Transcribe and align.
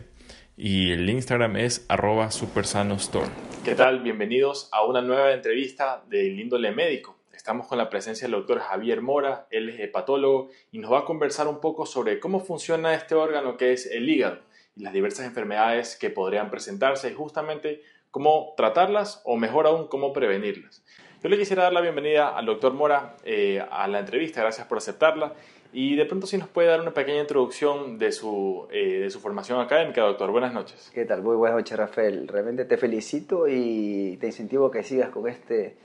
y 0.58 0.92
el 0.92 1.08
Instagram 1.08 1.58
es 1.58 1.86
arroba 1.88 2.32
supersanostore. 2.32 3.30
¿Qué 3.64 3.76
tal? 3.76 4.02
Bienvenidos 4.02 4.68
a 4.72 4.84
una 4.84 5.04
nueva 5.04 5.32
entrevista 5.32 6.04
del 6.10 6.40
índole 6.40 6.72
médico. 6.72 7.16
Estamos 7.32 7.68
con 7.68 7.78
la 7.78 7.92
presencia 7.92 8.26
del 8.26 8.40
doctor 8.40 8.58
Javier 8.58 9.04
Mora, 9.04 9.46
él 9.52 9.70
es 9.70 9.80
hepatólogo 9.80 10.50
y 10.72 10.80
nos 10.80 10.92
va 10.92 11.02
a 11.02 11.06
conversar 11.06 11.48
un 11.48 11.62
poco 11.62 11.86
sobre 11.86 12.20
cómo 12.20 12.40
funciona 12.40 12.96
este 12.96 13.14
órgano 13.14 13.56
que 13.56 13.72
es 13.72 13.86
el 13.86 14.10
hígado 14.10 14.40
y 14.76 14.84
las 14.84 14.94
diversas 14.94 15.26
enfermedades 15.26 15.96
que 15.96 16.10
podrían 16.10 16.50
presentarse 16.50 17.10
y 17.10 17.14
justamente 17.14 17.82
cómo 18.12 18.54
tratarlas 18.58 19.22
o 19.26 19.38
mejor 19.38 19.68
aún 19.68 19.88
cómo 19.88 20.14
prevenirlas. 20.14 20.84
Yo 21.22 21.30
le 21.30 21.38
quisiera 21.38 21.64
dar 21.64 21.74
la 21.74 21.82
bienvenida 21.82 22.30
al 22.30 22.46
doctor 22.46 22.74
Mora 22.74 23.16
eh, 23.24 23.66
a 23.72 23.88
la 23.88 24.00
entrevista, 24.00 24.42
gracias 24.42 24.68
por 24.68 24.78
aceptarla. 24.78 25.34
Y 25.74 25.96
de 25.96 26.06
pronto 26.06 26.26
si 26.26 26.38
nos 26.38 26.48
puede 26.48 26.70
dar 26.70 26.80
una 26.80 26.94
pequeña 26.94 27.20
introducción 27.20 27.98
de 27.98 28.14
su, 28.14 28.68
eh, 28.72 29.00
de 29.00 29.10
su 29.10 29.20
formación 29.20 29.60
académica, 29.60 30.02
doctor. 30.04 30.32
Buenas 30.32 30.54
noches. 30.54 30.90
¿Qué 30.94 31.04
tal? 31.04 31.22
Muy 31.22 31.36
buenas 31.36 31.58
noches, 31.58 31.78
Rafael. 31.78 32.30
Realmente 32.30 32.64
te 32.64 32.78
felicito 32.78 33.48
y 33.50 34.18
te 34.22 34.28
incentivo 34.28 34.68
a 34.68 34.72
que 34.72 34.84
sigas 34.84 35.10
con 35.10 35.28
este, 35.28 35.76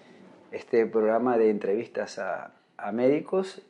este 0.52 0.86
programa 0.86 1.38
de 1.38 1.50
entrevistas 1.50 2.20
a, 2.20 2.52
a 2.76 2.92
médicos 2.92 3.62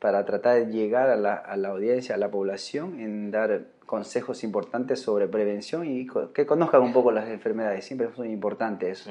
para 0.00 0.24
tratar 0.24 0.56
de 0.56 0.72
llegar 0.72 1.10
a 1.10 1.16
la, 1.16 1.34
a 1.34 1.56
la 1.56 1.68
audiencia, 1.68 2.16
a 2.16 2.18
la 2.18 2.30
población, 2.30 2.98
en 2.98 3.30
dar 3.30 3.66
consejos 3.86 4.44
importantes 4.44 5.00
sobre 5.00 5.28
prevención 5.28 5.86
y 5.86 6.06
que 6.34 6.44
conozcan 6.44 6.82
un 6.82 6.92
poco 6.92 7.12
las 7.12 7.28
enfermedades. 7.28 7.84
Siempre 7.84 8.08
es 8.08 8.18
muy 8.18 8.28
importante 8.28 8.90
eso. 8.90 9.10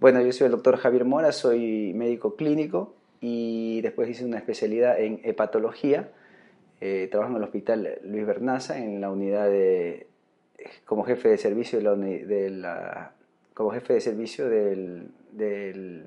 Bueno, 0.00 0.20
yo 0.22 0.32
soy 0.32 0.46
el 0.46 0.52
doctor 0.52 0.76
Javier 0.76 1.04
Mora, 1.04 1.32
soy 1.32 1.92
médico 1.94 2.34
clínico 2.36 2.94
y 3.20 3.80
después 3.82 4.08
hice 4.08 4.24
una 4.24 4.38
especialidad 4.38 4.98
en 4.98 5.20
hepatología. 5.24 6.10
Eh, 6.80 7.08
trabajo 7.10 7.32
en 7.32 7.38
el 7.38 7.42
hospital 7.42 7.98
Luis 8.04 8.24
Bernaza 8.24 8.78
en 8.78 9.00
la 9.00 9.10
unidad 9.10 9.46
de 9.46 10.06
como 10.84 11.02
jefe 11.04 11.28
de 11.28 11.38
servicio 11.38 11.78
de 11.78 11.84
la, 11.84 11.96
de 11.96 12.50
la 12.50 13.12
como 13.54 13.70
jefe 13.70 13.94
de 13.94 14.00
servicio 14.00 14.48
del, 14.48 15.10
del, 15.32 16.04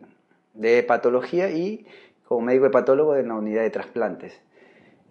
de 0.54 0.80
hepatología 0.80 1.50
y 1.52 1.86
como 2.26 2.42
médico 2.42 2.68
hepatólogo 2.68 3.18
en 3.18 3.28
la 3.28 3.36
unidad 3.36 3.64
de 3.64 3.70
trasplantes. 3.70 4.42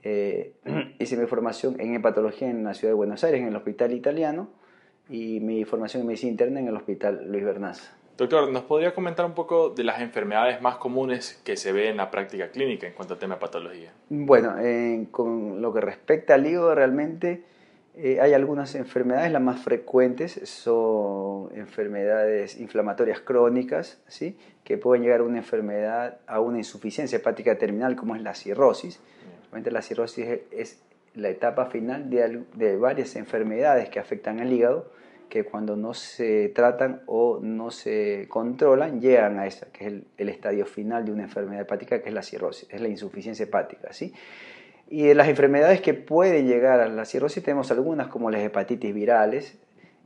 Eh, 0.02 0.54
hice 0.98 1.16
mi 1.16 1.26
formación 1.26 1.80
en 1.80 1.94
hepatología 1.94 2.48
en 2.48 2.64
la 2.64 2.74
ciudad 2.74 2.90
de 2.90 2.96
Buenos 2.96 3.24
Aires, 3.24 3.40
en 3.40 3.48
el 3.48 3.56
Hospital 3.56 3.92
Italiano, 3.92 4.48
y 5.08 5.40
mi 5.40 5.64
formación 5.64 6.02
en 6.02 6.06
medicina 6.06 6.30
interna 6.30 6.60
en 6.60 6.68
el 6.68 6.76
Hospital 6.76 7.26
Luis 7.30 7.44
Bernaza. 7.44 7.96
Doctor, 8.16 8.50
¿nos 8.50 8.64
podría 8.64 8.94
comentar 8.94 9.24
un 9.24 9.32
poco 9.32 9.70
de 9.70 9.82
las 9.82 10.00
enfermedades 10.00 10.60
más 10.60 10.76
comunes 10.76 11.40
que 11.42 11.56
se 11.56 11.72
ve 11.72 11.88
en 11.88 11.96
la 11.96 12.10
práctica 12.10 12.50
clínica 12.50 12.86
en 12.86 12.92
cuanto 12.92 13.14
al 13.14 13.20
tema 13.20 13.36
de 13.36 13.40
patología? 13.40 13.92
Bueno, 14.10 14.56
con 15.10 15.62
lo 15.62 15.72
que 15.72 15.80
respecta 15.80 16.34
al 16.34 16.46
hígado, 16.46 16.74
realmente 16.74 17.44
eh, 17.96 18.20
hay 18.20 18.34
algunas 18.34 18.74
enfermedades, 18.74 19.32
las 19.32 19.40
más 19.40 19.62
frecuentes 19.62 20.32
son 20.44 21.48
enfermedades 21.56 22.60
inflamatorias 22.60 23.20
crónicas, 23.20 24.00
¿sí? 24.06 24.36
que 24.64 24.76
pueden 24.76 25.02
llegar 25.02 25.20
a 25.20 25.22
una 25.24 25.38
enfermedad, 25.38 26.18
a 26.26 26.40
una 26.40 26.58
insuficiencia 26.58 27.16
hepática 27.16 27.56
terminal 27.56 27.96
como 27.96 28.14
es 28.14 28.22
la 28.22 28.34
cirrosis 28.34 29.00
la 29.52 29.82
cirrosis 29.82 30.26
es, 30.50 30.82
la 31.14 31.28
etapa 31.28 31.66
final 31.66 32.08
de, 32.08 32.76
varias 32.76 33.16
enfermedades 33.16 33.88
que 33.88 33.98
afectan 33.98 34.40
al 34.40 34.52
hígado, 34.52 34.90
que 35.28 35.44
cuando 35.44 35.76
no 35.76 35.94
se 35.94 36.48
tratan 36.48 37.02
o 37.06 37.38
no 37.40 37.70
se 37.70 38.26
controlan, 38.28 39.00
llegan 39.00 39.38
a 39.38 39.46
esa, 39.46 39.66
que 39.72 39.86
es 39.86 39.92
el, 40.18 40.28
estadio 40.28 40.66
final 40.66 41.04
de 41.04 41.12
una 41.12 41.24
enfermedad 41.24 41.62
hepática, 41.62 42.02
que 42.02 42.08
es 42.08 42.14
la 42.14 42.22
cirrosis, 42.22 42.68
es 42.70 42.80
la 42.80 42.88
insuficiencia 42.88 43.44
hepática. 43.44 43.92
¿sí? 43.92 44.12
Y 44.88 45.02
de 45.02 45.14
las 45.14 45.28
enfermedades 45.28 45.80
que 45.80 45.94
pueden 45.94 46.46
llegar 46.46 46.80
a 46.80 46.88
la 46.88 47.04
cirrosis 47.04 47.42
tenemos 47.42 47.70
algunas 47.70 48.08
como 48.08 48.30
las 48.30 48.42
hepatitis 48.42 48.92
virales, 48.92 49.56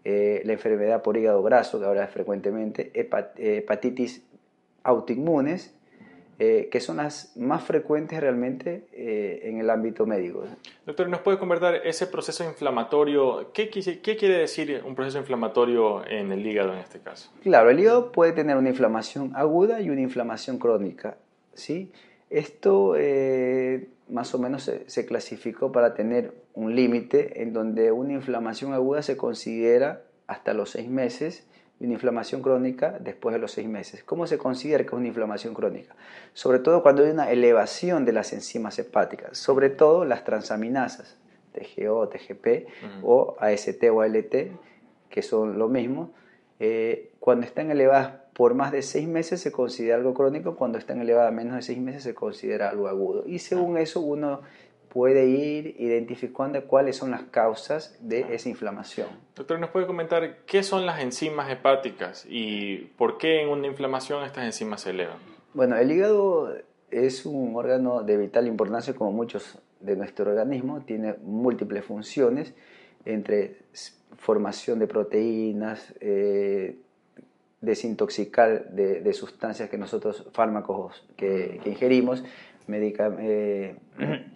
eh, 0.04 0.42
la 0.44 0.52
enfermedad 0.52 1.02
por 1.02 1.16
hígado 1.16 1.42
graso, 1.42 1.78
que 1.80 1.86
ahora 1.86 2.04
es 2.04 2.10
frecuentemente, 2.10 2.92
hepatitis 2.94 4.22
autoinmunes, 4.82 5.74
eh, 6.38 6.68
que 6.70 6.80
son 6.80 6.96
las 6.96 7.36
más 7.36 7.62
frecuentes 7.62 8.20
realmente 8.20 8.88
eh, 8.92 9.42
en 9.44 9.58
el 9.58 9.70
ámbito 9.70 10.04
médico. 10.04 10.44
Doctor, 10.84 11.08
¿nos 11.08 11.20
puede 11.20 11.38
convertir 11.38 11.80
ese 11.84 12.08
proceso 12.08 12.42
inflamatorio? 12.42 13.52
¿qué, 13.52 13.70
¿Qué, 13.70 14.16
quiere 14.16 14.38
decir 14.38 14.82
un 14.84 14.96
proceso 14.96 15.18
inflamatorio 15.18 16.04
en 16.06 16.32
el 16.32 16.44
hígado 16.44 16.72
en 16.72 16.80
este 16.80 16.98
caso? 16.98 17.30
Claro, 17.42 17.70
el 17.70 17.78
hígado 17.78 18.10
puede 18.10 18.32
tener 18.32 18.56
una 18.56 18.68
inflamación 18.68 19.30
aguda 19.36 19.80
y 19.80 19.90
una 19.90 20.00
inflamación 20.00 20.58
crónica. 20.58 21.18
¿sí? 21.52 21.92
Esto 22.30 22.96
eh, 22.96 23.88
más 24.08 24.34
o 24.34 24.38
menos 24.40 24.64
se, 24.64 24.90
se 24.90 25.06
clasificó 25.06 25.70
para 25.70 25.94
tener 25.94 26.34
un 26.52 26.74
límite 26.74 27.42
en 27.42 27.52
donde 27.52 27.92
una 27.92 28.12
inflamación 28.12 28.72
aguda 28.72 29.02
se 29.02 29.16
considera 29.16 30.02
hasta 30.26 30.52
los 30.52 30.70
seis 30.70 30.88
meses 30.88 31.46
una 31.80 31.92
inflamación 31.92 32.42
crónica 32.42 32.98
después 33.00 33.32
de 33.34 33.38
los 33.38 33.52
seis 33.52 33.68
meses. 33.68 34.02
¿Cómo 34.04 34.26
se 34.26 34.38
considera 34.38 34.84
que 34.84 34.88
es 34.88 34.92
una 34.94 35.08
inflamación 35.08 35.54
crónica? 35.54 35.94
Sobre 36.32 36.58
todo 36.58 36.82
cuando 36.82 37.04
hay 37.04 37.10
una 37.10 37.30
elevación 37.30 38.04
de 38.04 38.12
las 38.12 38.32
enzimas 38.32 38.78
hepáticas, 38.78 39.36
sobre 39.36 39.70
todo 39.70 40.04
las 40.04 40.24
transaminasas, 40.24 41.16
TGO, 41.52 42.08
TGP 42.08 42.66
o 43.02 43.36
AST 43.38 43.84
o 43.92 44.00
ALT, 44.00 44.34
que 45.08 45.22
son 45.22 45.58
lo 45.58 45.68
mismo. 45.68 46.12
Eh, 46.60 47.12
cuando 47.20 47.46
están 47.46 47.70
elevadas 47.70 48.24
por 48.34 48.54
más 48.54 48.72
de 48.72 48.82
seis 48.82 49.06
meses 49.06 49.40
se 49.40 49.52
considera 49.52 49.96
algo 49.96 50.14
crónico, 50.14 50.56
cuando 50.56 50.78
están 50.78 51.00
elevadas 51.00 51.32
menos 51.32 51.54
de 51.54 51.62
seis 51.62 51.78
meses 51.78 52.02
se 52.02 52.14
considera 52.14 52.70
algo 52.70 52.88
agudo. 52.88 53.24
Y 53.26 53.38
según 53.38 53.78
eso 53.78 54.00
uno 54.00 54.40
puede 54.94 55.26
ir 55.26 55.74
identificando 55.80 56.64
cuáles 56.68 56.96
son 56.96 57.10
las 57.10 57.24
causas 57.24 57.98
de 58.00 58.32
esa 58.32 58.48
inflamación. 58.48 59.08
Doctor, 59.34 59.58
¿nos 59.58 59.70
puede 59.70 59.88
comentar 59.88 60.44
qué 60.46 60.62
son 60.62 60.86
las 60.86 61.00
enzimas 61.00 61.50
hepáticas 61.50 62.24
y 62.30 62.92
por 62.96 63.18
qué 63.18 63.42
en 63.42 63.48
una 63.48 63.66
inflamación 63.66 64.22
estas 64.22 64.44
enzimas 64.44 64.82
se 64.82 64.90
elevan? 64.90 65.16
Bueno, 65.52 65.76
el 65.76 65.90
hígado 65.90 66.56
es 66.92 67.26
un 67.26 67.56
órgano 67.56 68.04
de 68.04 68.16
vital 68.16 68.46
importancia 68.46 68.94
como 68.94 69.10
muchos 69.10 69.58
de 69.80 69.96
nuestro 69.96 70.30
organismo, 70.30 70.82
tiene 70.82 71.16
múltiples 71.24 71.84
funciones 71.84 72.54
entre 73.04 73.56
formación 74.16 74.78
de 74.78 74.86
proteínas, 74.86 75.92
eh, 76.00 76.78
desintoxicar 77.60 78.70
de, 78.70 79.12
sustancias 79.12 79.68
que 79.68 79.76
nosotros, 79.76 80.28
fármacos 80.32 81.04
que, 81.16 81.60
ingerimos, 81.64 82.22
medicamentos. 82.68 83.24
Eh, 83.24 83.76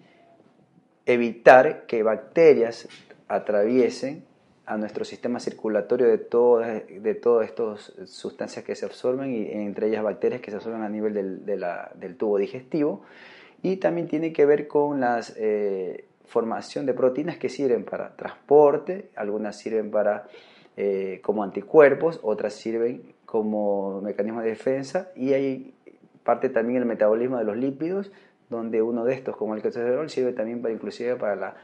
evitar 1.09 1.87
que 1.87 2.03
bacterias 2.03 2.89
atraviesen 3.27 4.25
a 4.67 4.77
nuestro 4.77 5.05
sistema 5.07 5.41
circulatorio 5.41 6.07
de 6.07 6.19
todas, 6.19 6.83
de 6.87 7.15
todas 7.15 7.49
estas 7.49 7.93
sustancias 8.05 8.65
que 8.65 8.75
se 8.75 8.85
absorben, 8.85 9.35
y 9.35 9.51
entre 9.51 9.89
ellas 9.89 10.03
bacterias 10.03 10.43
que 10.43 10.51
se 10.51 10.59
absorben 10.59 10.83
a 10.83 10.89
nivel 10.91 11.15
del, 11.15 11.47
del 11.47 12.17
tubo 12.17 12.37
digestivo. 12.37 13.03
Y 13.63 13.79
también 13.79 14.07
tiene 14.07 14.33
que 14.33 14.45
ver 14.45 14.69
con 14.69 15.01
la 15.01 15.21
eh, 15.37 16.05
formación 16.27 16.85
de 16.85 16.93
proteínas 16.93 17.39
que 17.39 17.49
sirven 17.49 17.85
para 17.85 18.15
transporte, 18.15 19.09
algunas 19.17 19.57
sirven 19.57 19.91
para, 19.91 20.29
eh, 20.77 21.21
como 21.23 21.43
anticuerpos, 21.43 22.21
otras 22.23 22.53
sirven 22.53 23.15
como 23.25 24.03
mecanismo 24.03 24.43
de 24.43 24.51
defensa 24.51 25.11
y 25.17 25.33
hay 25.33 25.75
parte 26.23 26.51
también 26.51 26.83
el 26.83 26.87
metabolismo 26.87 27.39
de 27.39 27.45
los 27.45 27.57
lípidos 27.57 28.13
donde 28.51 28.83
uno 28.83 29.05
de 29.05 29.15
estos, 29.15 29.37
como 29.37 29.55
el 29.55 29.61
colesterol, 29.61 30.09
sirve 30.09 30.33
también 30.33 30.63
para 30.63 30.73
inclusive 30.73 31.17
para 31.17 31.37
la, 31.37 31.55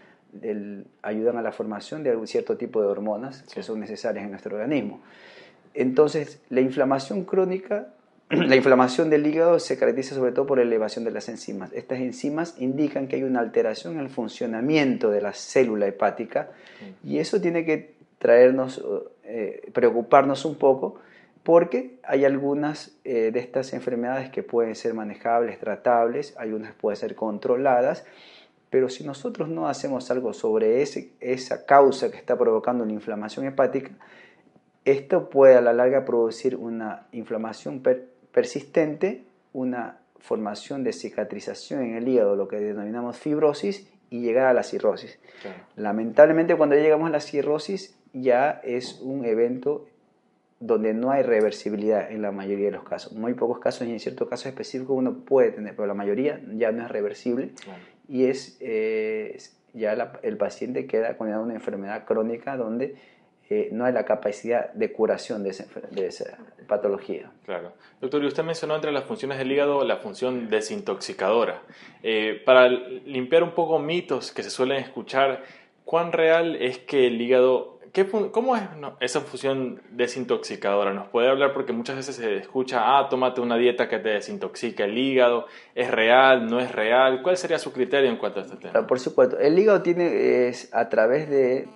ayudan 1.03 1.37
a 1.37 1.43
la 1.43 1.53
formación 1.53 2.03
de 2.03 2.17
un 2.17 2.27
cierto 2.27 2.57
tipo 2.57 2.81
de 2.81 2.89
hormonas 2.89 3.45
que 3.53 3.63
son 3.63 3.81
necesarias 3.81 4.25
en 4.25 4.31
nuestro 4.31 4.57
organismo. 4.57 5.01
Entonces, 5.75 6.41
la 6.51 6.61
inflamación 6.61 7.25
crónica, 7.25 7.89
la 8.31 8.57
inflamación 8.57 9.11
del 9.11 9.27
hígado 9.27 9.59
se 9.59 9.79
caracteriza 9.79 10.15
sobre 10.15 10.33
todo 10.33 10.47
por 10.47 10.59
la 10.59 10.65
elevación 10.65 11.05
de 11.05 11.11
las 11.11 11.29
enzimas. 11.29 11.73
Estas 11.73 12.01
enzimas 12.01 12.57
indican 12.59 13.09
que 13.09 13.17
hay 13.17 13.23
una 13.23 13.41
alteración 13.41 13.95
en 13.95 14.01
el 14.01 14.09
funcionamiento 14.09 15.11
de 15.11 15.21
la 15.21 15.33
célula 15.33 15.87
hepática 15.87 16.51
y 17.03 17.19
eso 17.19 17.41
tiene 17.41 17.65
que 17.65 17.95
traernos, 18.19 18.85
eh, 19.25 19.71
preocuparnos 19.73 20.45
un 20.45 20.57
poco 20.57 21.01
porque 21.45 22.01
hay 22.03 22.25
algunas 22.25 22.97
eh, 23.05 23.31
de 23.31 23.39
estas 23.39 23.73
enfermedades 23.75 24.31
que 24.31 24.43
pueden 24.43 24.75
ser 24.75 24.95
manejables, 24.95 25.59
tratables, 25.61 26.35
algunas 26.37 26.75
pueden 26.75 26.97
ser 26.97 27.15
controladas, 27.15 28.05
pero 28.71 28.89
si 28.89 29.05
nosotros 29.05 29.49
no 29.49 29.69
hacemos 29.69 30.11
algo 30.11 30.33
sobre 30.33 30.83
ese, 30.83 31.13
esa 31.21 31.65
causa 31.67 32.11
que 32.11 32.17
está 32.17 32.37
provocando 32.37 32.85
la 32.85 32.93
inflamación 32.93 33.47
hepática, 33.47 33.93
esto 34.85 35.31
puede 35.31 35.55
a 35.55 35.61
la 35.61 35.73
larga 35.73 36.05
producir 36.05 36.57
una 36.57 37.07
inflamación 37.13 37.83
persistente, 38.33 39.25
una 39.53 39.99
formación 40.19 40.83
de 40.83 40.93
cicatrización 40.93 41.83
en 41.83 41.95
el 41.95 42.09
hígado, 42.09 42.37
lo 42.37 42.49
que 42.49 42.59
denominamos 42.59 43.19
fibrosis, 43.19 43.87
y 44.11 44.21
llegar 44.21 44.47
a 44.47 44.53
la 44.53 44.63
cirrosis. 44.63 45.19
Lamentablemente 45.77 46.57
cuando 46.57 46.77
llegamos 46.77 47.09
a 47.09 47.13
la 47.13 47.21
cirrosis 47.21 47.99
ya 48.13 48.61
es 48.63 49.01
un 49.01 49.25
evento 49.25 49.87
donde 50.61 50.95
no 50.95 51.11
hay 51.11 51.23
reversibilidad 51.23 52.11
en 52.11 52.23
la 52.23 52.33
mayoría 52.33 52.67
de 52.67 52.73
los 52.73 52.85
casos. 52.85 53.13
Muy 53.13 53.35
pocos 53.35 53.59
casos 53.59 53.87
y 53.87 53.93
en 53.93 54.01
ciertos 54.01 54.29
casos 54.29 54.47
específicos 54.47 54.97
uno 54.97 55.25
puede 55.25 55.51
tener, 55.51 55.75
pero 55.75 55.87
la 55.87 55.95
mayoría 55.95 56.41
ya 56.55 56.73
no 56.73 56.85
es 56.85 56.91
reversible 56.91 57.51
y 58.09 58.25
es 58.27 58.57
eh, 58.61 59.39
ya 59.75 59.93
el 60.23 60.37
paciente 60.37 60.87
queda 60.87 61.17
con 61.17 61.29
una 61.29 61.55
enfermedad 61.55 62.05
crónica 62.05 62.57
donde 62.57 62.95
eh, 63.51 63.69
no 63.73 63.85
hay 63.85 63.93
la 63.93 64.07
capacidad 64.07 64.73
de 64.73 64.91
curación 64.93 65.43
de 65.43 65.51
esa, 65.51 65.67
de 65.91 66.07
esa, 66.07 66.39
patología. 66.67 67.31
Claro. 67.45 67.73
Doctor, 68.01 68.25
y 68.25 68.27
usted 68.27 68.43
mencionó 68.43 68.75
entre 68.75 68.91
las 68.91 69.05
funciones 69.05 69.37
del 69.37 69.53
hígado 69.53 69.85
la 69.85 69.99
función 69.99 70.49
desintoxicadora. 70.49 71.61
Eh, 72.03 72.41
para 72.47 72.69
limpiar 72.69 73.43
un 73.43 73.53
poco 73.53 73.79
mitos 73.79 74.33
que 74.33 74.43
se 74.43 74.49
suelen 74.49 74.79
escuchar, 74.79 75.43
¿cuán 75.85 76.13
real 76.13 76.57
es 76.57 76.79
que 76.79 77.07
el 77.07 77.21
hígado 77.21 77.74
¿Cómo 78.33 78.57
es 78.57 78.63
esa 78.99 79.21
función 79.21 79.81
desintoxicadora? 79.93 80.93
¿Nos 80.93 81.07
puede 81.09 81.29
hablar? 81.29 81.53
Porque 81.53 81.73
muchas 81.73 81.95
veces 81.95 82.17
se 82.17 82.37
escucha, 82.39 82.99
ah, 82.99 83.09
tómate 83.09 83.41
una 83.41 83.57
dieta 83.57 83.89
que 83.89 84.01
te 84.01 84.09
desintoxica 84.09 84.85
el 84.85 84.99
hígado. 84.99 85.47
¿Es 85.77 85.91
real? 85.93 86.47
¿No 86.47 86.59
es 86.59 86.73
real? 86.73 87.23
¿Cuál 87.23 87.37
sería 87.37 87.59
su 87.61 87.73
criterio 87.73 88.11
en 88.11 88.17
cuanto 88.17 88.41
a 88.41 88.43
este 88.43 88.57
tema? 88.57 88.85
Por 88.85 88.99
supuesto. 88.99 89.39
El 89.39 89.57
hígado 89.57 89.83
tiene, 89.83 90.49
es 90.49 90.75
a 90.75 90.89
través 90.89 91.31
de 91.31 91.69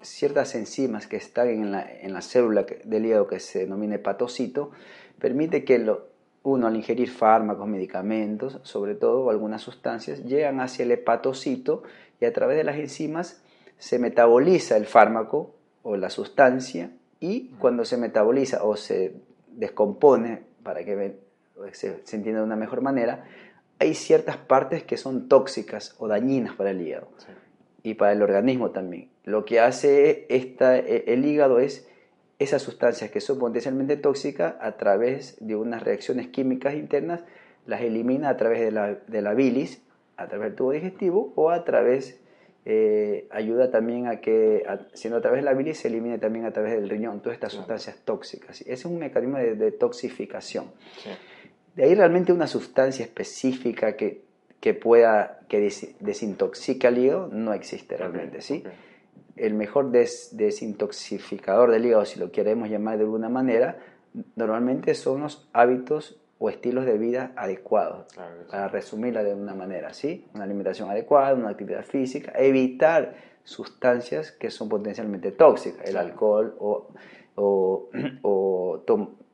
ciertas 0.00 0.56
enzimas 0.56 1.06
que 1.06 1.16
están 1.16 1.50
en 1.50 1.70
la, 1.70 1.88
en 1.88 2.12
la 2.12 2.20
célula 2.20 2.66
del 2.84 3.06
hígado 3.06 3.28
que 3.28 3.38
se 3.38 3.60
denomina 3.60 3.94
hepatocito, 3.94 4.72
permite 5.20 5.64
que 5.64 5.84
uno 6.42 6.66
al 6.66 6.74
ingerir 6.74 7.10
fármacos, 7.10 7.68
medicamentos, 7.68 8.58
sobre 8.64 8.96
todo, 8.96 9.30
algunas 9.30 9.62
sustancias, 9.62 10.24
llegan 10.24 10.60
hacia 10.60 10.84
el 10.84 10.90
hepatocito 10.90 11.84
y 12.20 12.24
a 12.24 12.32
través 12.32 12.56
de 12.56 12.64
las 12.64 12.76
enzimas 12.76 13.42
se 13.78 13.98
metaboliza 13.98 14.76
el 14.76 14.86
fármaco 14.86 15.54
o 15.82 15.96
la 15.96 16.10
sustancia 16.10 16.90
y 17.20 17.48
cuando 17.58 17.84
se 17.84 17.96
metaboliza 17.96 18.64
o 18.64 18.76
se 18.76 19.14
descompone, 19.48 20.42
para 20.62 20.84
que 20.84 21.16
se, 21.72 22.02
entienda 22.12 22.40
de 22.40 22.46
una 22.46 22.56
mejor 22.56 22.80
manera, 22.80 23.24
hay 23.78 23.94
ciertas 23.94 24.36
partes 24.36 24.82
que 24.82 24.96
son 24.96 25.28
tóxicas 25.28 25.94
o 25.98 26.08
dañinas 26.08 26.54
para 26.54 26.70
el 26.70 26.80
hígado 26.80 27.08
y 27.82 27.94
para 27.94 28.12
el 28.12 28.22
organismo 28.22 28.70
también. 28.70 29.10
Lo 29.24 29.44
que 29.44 29.60
hace 29.60 30.26
esta, 30.28 30.78
e, 30.78 31.04
el 31.06 31.24
hígado 31.24 31.58
es 31.58 31.86
esas 32.38 32.62
sustancias 32.62 33.10
que 33.10 33.20
son 33.20 33.38
potencialmente 33.38 33.96
tóxicas 33.96 34.54
a 34.60 34.72
través 34.72 35.36
de 35.40 35.56
unas 35.56 35.82
reacciones 35.82 36.28
químicas 36.28 36.74
internas, 36.74 37.22
las 37.64 37.80
elimina 37.80 38.28
a 38.28 38.36
través 38.36 38.60
de 38.60 38.70
la, 38.70 38.94
de 38.94 39.22
la 39.22 39.34
bilis, 39.34 39.82
a 40.16 40.28
través 40.28 40.48
del 40.48 40.56
tubo 40.56 40.72
digestivo 40.72 41.32
o 41.34 41.50
a 41.50 41.64
través 41.64 42.20
eh, 42.68 43.28
ayuda 43.30 43.70
también 43.70 44.08
a 44.08 44.20
que, 44.20 44.64
siendo 44.92 45.18
a 45.18 45.20
través 45.20 45.38
de 45.38 45.44
la 45.44 45.54
bilis, 45.54 45.78
se 45.78 45.86
elimine 45.86 46.18
también 46.18 46.46
a 46.46 46.50
través 46.50 46.72
del 46.72 46.90
riñón 46.90 47.20
todas 47.20 47.34
estas 47.34 47.52
sustancias 47.52 48.00
tóxicas. 48.04 48.60
Ese 48.62 48.72
es 48.72 48.84
un 48.84 48.98
mecanismo 48.98 49.38
de 49.38 49.54
detoxificación. 49.54 50.72
De 51.76 51.84
ahí 51.84 51.94
realmente 51.94 52.32
una 52.32 52.48
sustancia 52.48 53.04
específica 53.04 53.94
que, 53.94 54.22
que 54.58 54.74
pueda, 54.74 55.42
que 55.48 55.60
desintoxique 56.00 56.88
el 56.88 56.98
hígado, 56.98 57.28
no 57.28 57.52
existe 57.52 57.96
realmente, 57.96 58.42
¿sí? 58.42 58.64
El 59.36 59.54
mejor 59.54 59.92
desintoxificador 59.92 61.70
del 61.70 61.86
hígado, 61.86 62.04
si 62.04 62.18
lo 62.18 62.32
queremos 62.32 62.68
llamar 62.68 62.98
de 62.98 63.04
alguna 63.04 63.28
manera, 63.28 63.78
normalmente 64.34 64.94
son 64.94 65.20
los 65.20 65.48
hábitos 65.52 66.20
o 66.38 66.50
estilos 66.50 66.84
de 66.84 66.98
vida 66.98 67.32
adecuados, 67.36 68.06
para 68.50 68.68
resumirla 68.68 69.22
de 69.22 69.34
una 69.34 69.54
manera, 69.54 69.94
¿sí? 69.94 70.26
Una 70.34 70.44
alimentación 70.44 70.90
adecuada, 70.90 71.34
una 71.34 71.50
actividad 71.50 71.84
física, 71.84 72.32
evitar 72.36 73.14
sustancias 73.44 74.32
que 74.32 74.50
son 74.50 74.68
potencialmente 74.68 75.32
tóxicas, 75.32 75.88
el 75.88 75.96
alcohol 75.96 76.54
o, 76.58 76.88
o, 77.36 77.88
o 78.22 78.82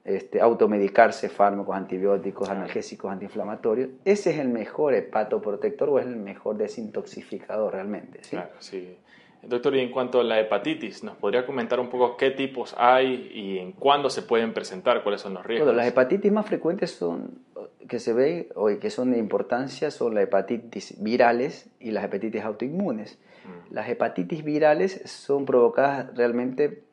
este, 0.05 0.41
automedicarse, 0.41 1.29
fármacos, 1.29 1.77
antibióticos, 1.77 2.49
analgésicos, 2.49 3.11
antiinflamatorios. 3.11 3.91
Ese 4.05 4.31
es 4.31 4.39
el 4.39 4.49
mejor 4.49 4.95
hepatoprotector 4.95 5.89
o 5.89 5.99
es 5.99 6.07
el 6.07 6.17
mejor 6.17 6.57
desintoxificador 6.57 7.73
realmente, 7.73 8.19
¿sí? 8.23 8.31
Claro, 8.31 8.53
sí. 8.59 8.97
Doctor, 9.43 9.75
y 9.75 9.81
en 9.81 9.91
cuanto 9.91 10.21
a 10.21 10.25
la 10.25 10.39
hepatitis, 10.39 11.03
¿nos 11.03 11.17
podría 11.17 11.45
comentar 11.45 11.81
un 11.81 11.89
poco 11.89 12.17
qué 12.17 12.31
tipos 12.31 12.75
hay 12.79 13.31
y 13.35 13.59
en 13.59 13.73
cuándo 13.73 14.09
se 14.09 14.23
pueden 14.23 14.55
presentar? 14.55 15.03
¿Cuáles 15.03 15.21
son 15.21 15.35
los 15.35 15.45
riesgos? 15.45 15.67
Bueno, 15.67 15.79
las 15.79 15.89
hepatitis 15.89 16.31
más 16.31 16.47
frecuentes 16.47 16.93
son, 16.93 17.41
que 17.89 17.99
se 17.99 18.13
ven 18.13 18.47
o 18.55 18.69
que 18.79 18.91
son 18.91 19.11
de 19.11 19.19
importancia 19.19 19.91
son 19.91 20.15
las 20.15 20.25
hepatitis 20.25 21.03
virales 21.03 21.69
y 21.81 21.91
las 21.91 22.05
hepatitis 22.05 22.43
autoinmunes. 22.43 23.19
Mm. 23.45 23.75
Las 23.75 23.89
hepatitis 23.89 24.45
virales 24.45 25.03
son 25.07 25.45
provocadas 25.45 26.17
realmente 26.17 26.85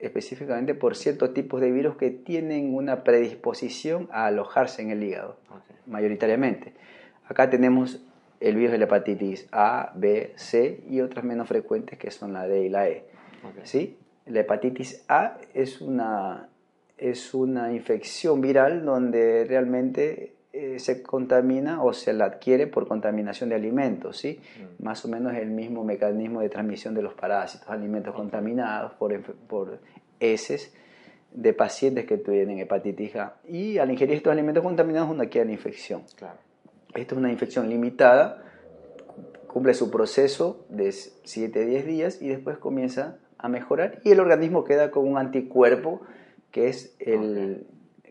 específicamente 0.00 0.74
por 0.74 0.96
ciertos 0.96 1.34
tipos 1.34 1.60
de 1.60 1.70
virus 1.70 1.96
que 1.96 2.10
tienen 2.10 2.74
una 2.74 3.04
predisposición 3.04 4.08
a 4.12 4.26
alojarse 4.26 4.82
en 4.82 4.90
el 4.90 5.02
hígado, 5.02 5.36
mayoritariamente. 5.86 6.72
Acá 7.26 7.50
tenemos 7.50 8.00
el 8.40 8.56
virus 8.56 8.72
de 8.72 8.78
la 8.78 8.84
hepatitis 8.86 9.46
A, 9.52 9.92
B, 9.94 10.32
C 10.36 10.82
y 10.88 11.00
otras 11.02 11.24
menos 11.24 11.46
frecuentes 11.46 11.98
que 11.98 12.10
son 12.10 12.32
la 12.32 12.48
D 12.48 12.64
y 12.64 12.68
la 12.70 12.88
E. 12.88 13.04
¿sí? 13.64 13.98
La 14.26 14.40
hepatitis 14.40 15.04
A 15.08 15.38
es 15.54 15.80
una, 15.80 16.48
es 16.96 17.34
una 17.34 17.72
infección 17.72 18.40
viral 18.40 18.84
donde 18.84 19.44
realmente 19.46 20.34
eh, 20.52 20.78
se 20.78 21.02
contamina 21.02 21.82
o 21.82 21.92
se 21.92 22.12
la 22.12 22.24
adquiere 22.24 22.66
por 22.66 22.88
contaminación 22.88 23.50
de 23.50 23.54
alimentos, 23.54 24.16
¿sí? 24.16 24.40
Mm. 24.58 24.84
Más 24.84 25.04
o 25.04 25.08
menos 25.08 25.34
el 25.34 25.50
mismo 25.50 25.84
mecanismo 25.84 26.40
de 26.40 26.48
transmisión 26.48 26.92
de 26.94 27.02
los 27.02 27.14
parásitos, 27.14 27.68
alimentos 27.68 28.14
contaminados 28.14 28.92
por, 28.94 29.22
por 29.22 29.78
heces 30.18 30.74
de 31.32 31.52
pacientes 31.52 32.04
que 32.04 32.18
tienen 32.18 32.58
hepatitis 32.58 33.14
A. 33.16 33.36
Y 33.46 33.78
al 33.78 33.90
ingerir 33.90 34.16
estos 34.16 34.32
alimentos 34.32 34.64
contaminados 34.64 35.10
uno 35.10 35.22
adquiere 35.22 35.46
la 35.46 35.52
infección. 35.52 36.02
Claro. 36.16 36.49
Esto 36.94 37.14
es 37.14 37.18
una 37.18 37.30
infección 37.30 37.68
limitada, 37.68 38.42
cumple 39.46 39.74
su 39.74 39.90
proceso 39.90 40.64
de 40.68 40.92
7 40.92 41.62
a 41.62 41.66
10 41.66 41.86
días 41.86 42.22
y 42.22 42.28
después 42.28 42.58
comienza 42.58 43.18
a 43.38 43.48
mejorar 43.48 44.00
y 44.04 44.10
el 44.10 44.20
organismo 44.20 44.64
queda 44.64 44.90
con 44.90 45.08
un 45.08 45.18
anticuerpo 45.18 46.02
que 46.50 46.68
es 46.68 46.94
el, 46.98 47.66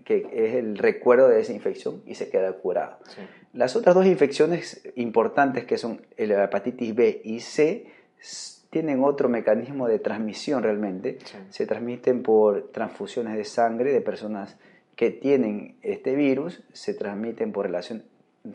que 0.05 0.27
es 0.31 0.55
el 0.55 0.77
recuerdo 0.77 1.27
de 1.27 1.39
esa 1.39 1.53
infección 1.53 2.01
y 2.05 2.15
se 2.15 2.29
queda 2.29 2.51
curado. 2.53 2.97
Las 3.53 3.75
otras 3.75 3.95
dos 3.95 4.05
infecciones 4.05 4.81
importantes 4.95 5.65
que 5.65 5.77
son 5.77 6.01
la 6.17 6.43
hepatitis 6.43 6.95
B 6.95 7.21
y 7.23 7.39
C 7.39 7.87
tienen 8.69 9.03
otro 9.03 9.29
mecanismo 9.29 9.87
de 9.87 9.99
transmisión 9.99 10.63
realmente. 10.63 11.17
Se 11.49 11.65
transmiten 11.65 12.21
por 12.21 12.71
transfusiones 12.71 13.35
de 13.35 13.45
sangre 13.45 13.91
de 13.91 14.01
personas 14.01 14.57
que 14.95 15.09
tienen 15.09 15.77
este 15.81 16.15
virus, 16.15 16.63
se 16.73 16.93
transmiten 16.93 17.51
por 17.51 17.65
relación 17.65 18.03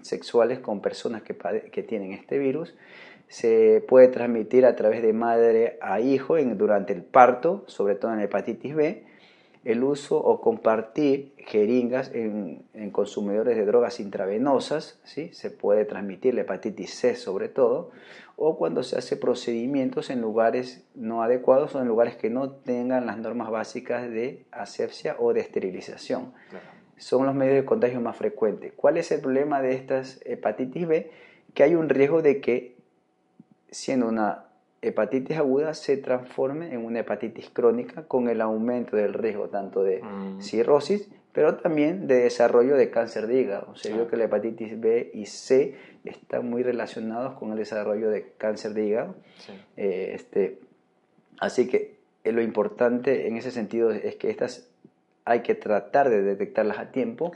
sexuales 0.03 0.59
con 0.59 0.81
personas 0.81 1.23
que, 1.23 1.37
que 1.71 1.83
tienen 1.83 2.13
este 2.13 2.39
virus. 2.39 2.75
Se 3.29 3.85
puede 3.89 4.09
transmitir 4.09 4.67
a 4.67 4.77
través 4.77 5.03
de 5.03 5.13
madre 5.13 5.79
a 5.81 6.01
hijo 6.01 6.37
en, 6.39 6.57
durante 6.59 6.93
el 6.93 7.03
parto, 7.03 7.65
sobre 7.67 7.95
todo 7.95 8.13
en 8.13 8.21
hepatitis 8.21 8.75
B. 8.75 9.05
El 9.65 9.83
uso 9.83 10.19
o 10.19 10.43
compartir 10.43 11.33
jeringas 11.39 12.11
en, 12.15 12.65
en 12.75 12.91
consumidores 12.91 13.57
de 13.57 13.65
drogas 13.65 13.99
intravenosas, 13.99 15.01
¿sí? 15.05 15.31
se 15.33 15.51
puede 15.51 15.87
transmitir 15.87 16.35
la 16.35 16.43
hepatitis 16.43 16.93
C 16.95 17.17
sobre 17.17 17.49
todo, 17.49 17.91
o 18.37 18.59
cuando 18.59 18.83
se 18.83 18.99
hace 18.99 19.17
procedimientos 19.17 20.11
en 20.11 20.21
lugares 20.21 20.85
no 20.95 21.23
adecuados 21.23 21.75
o 21.75 21.81
en 21.81 21.89
lugares 21.89 22.17
que 22.17 22.29
no 22.29 22.51
tengan 22.51 23.07
las 23.07 23.17
normas 23.17 23.51
básicas 23.51 24.11
de 24.11 24.45
asepsia 24.51 25.17
o 25.19 25.33
de 25.33 25.41
esterilización 25.41 26.35
son 26.97 27.27
los 27.27 27.35
medios 27.35 27.57
de 27.57 27.65
contagio 27.65 28.01
más 28.01 28.17
frecuentes. 28.17 28.73
¿Cuál 28.75 28.97
es 28.97 29.11
el 29.13 29.21
problema 29.21 29.61
de 29.63 29.75
estas 29.75 30.21
hepatitis 30.25 30.87
B? 30.87 31.11
Que 31.55 31.63
hay 31.63 31.75
un 31.75 31.89
riesgo 31.89 32.23
de 32.23 32.41
que, 32.41 32.77
siendo 33.71 34.09
una 34.09 34.45
hepatitis 34.83 35.37
aguda, 35.37 35.75
se 35.75 35.97
transforme 35.97 36.73
en 36.73 36.85
una 36.85 37.01
hepatitis 37.01 37.51
crónica 37.51 38.07
con 38.07 38.29
el 38.29 38.41
aumento 38.41 38.97
del 38.97 39.15
riesgo 39.15 39.49
tanto 39.49 39.83
de 39.83 40.03
mm. 40.03 40.41
cirrosis, 40.41 41.09
pero 41.33 41.57
también 41.57 42.07
de 42.07 42.23
desarrollo 42.23 42.77
de 42.77 42.91
cáncer 42.91 43.27
de 43.27 43.41
hígado. 43.41 43.75
Se 43.75 43.93
vio 43.93 44.07
que 44.07 44.17
la 44.17 44.25
hepatitis 44.25 44.79
B 44.81 45.11
y 45.15 45.27
C 45.27 45.75
están 46.05 46.49
muy 46.49 46.63
relacionados 46.63 47.35
con 47.35 47.51
el 47.51 47.59
desarrollo 47.59 48.11
de 48.11 48.33
cáncer 48.37 48.73
de 48.75 48.87
hígado. 48.87 49.17
Eh, 49.77 50.13
este, 50.15 50.61
así 51.41 51.67
que 51.67 51.97
eh, 52.23 52.33
lo 52.33 52.41
importante 52.41 53.27
en 53.27 53.37
ese 53.37 53.51
sentido 53.51 53.91
es 53.91 54.15
que 54.17 54.31
estas 54.31 54.69
hay 55.25 55.41
que 55.41 55.55
tratar 55.55 56.11
de 56.11 56.23
detectarlas 56.23 56.79
a 56.79 56.91
tiempo. 56.91 57.33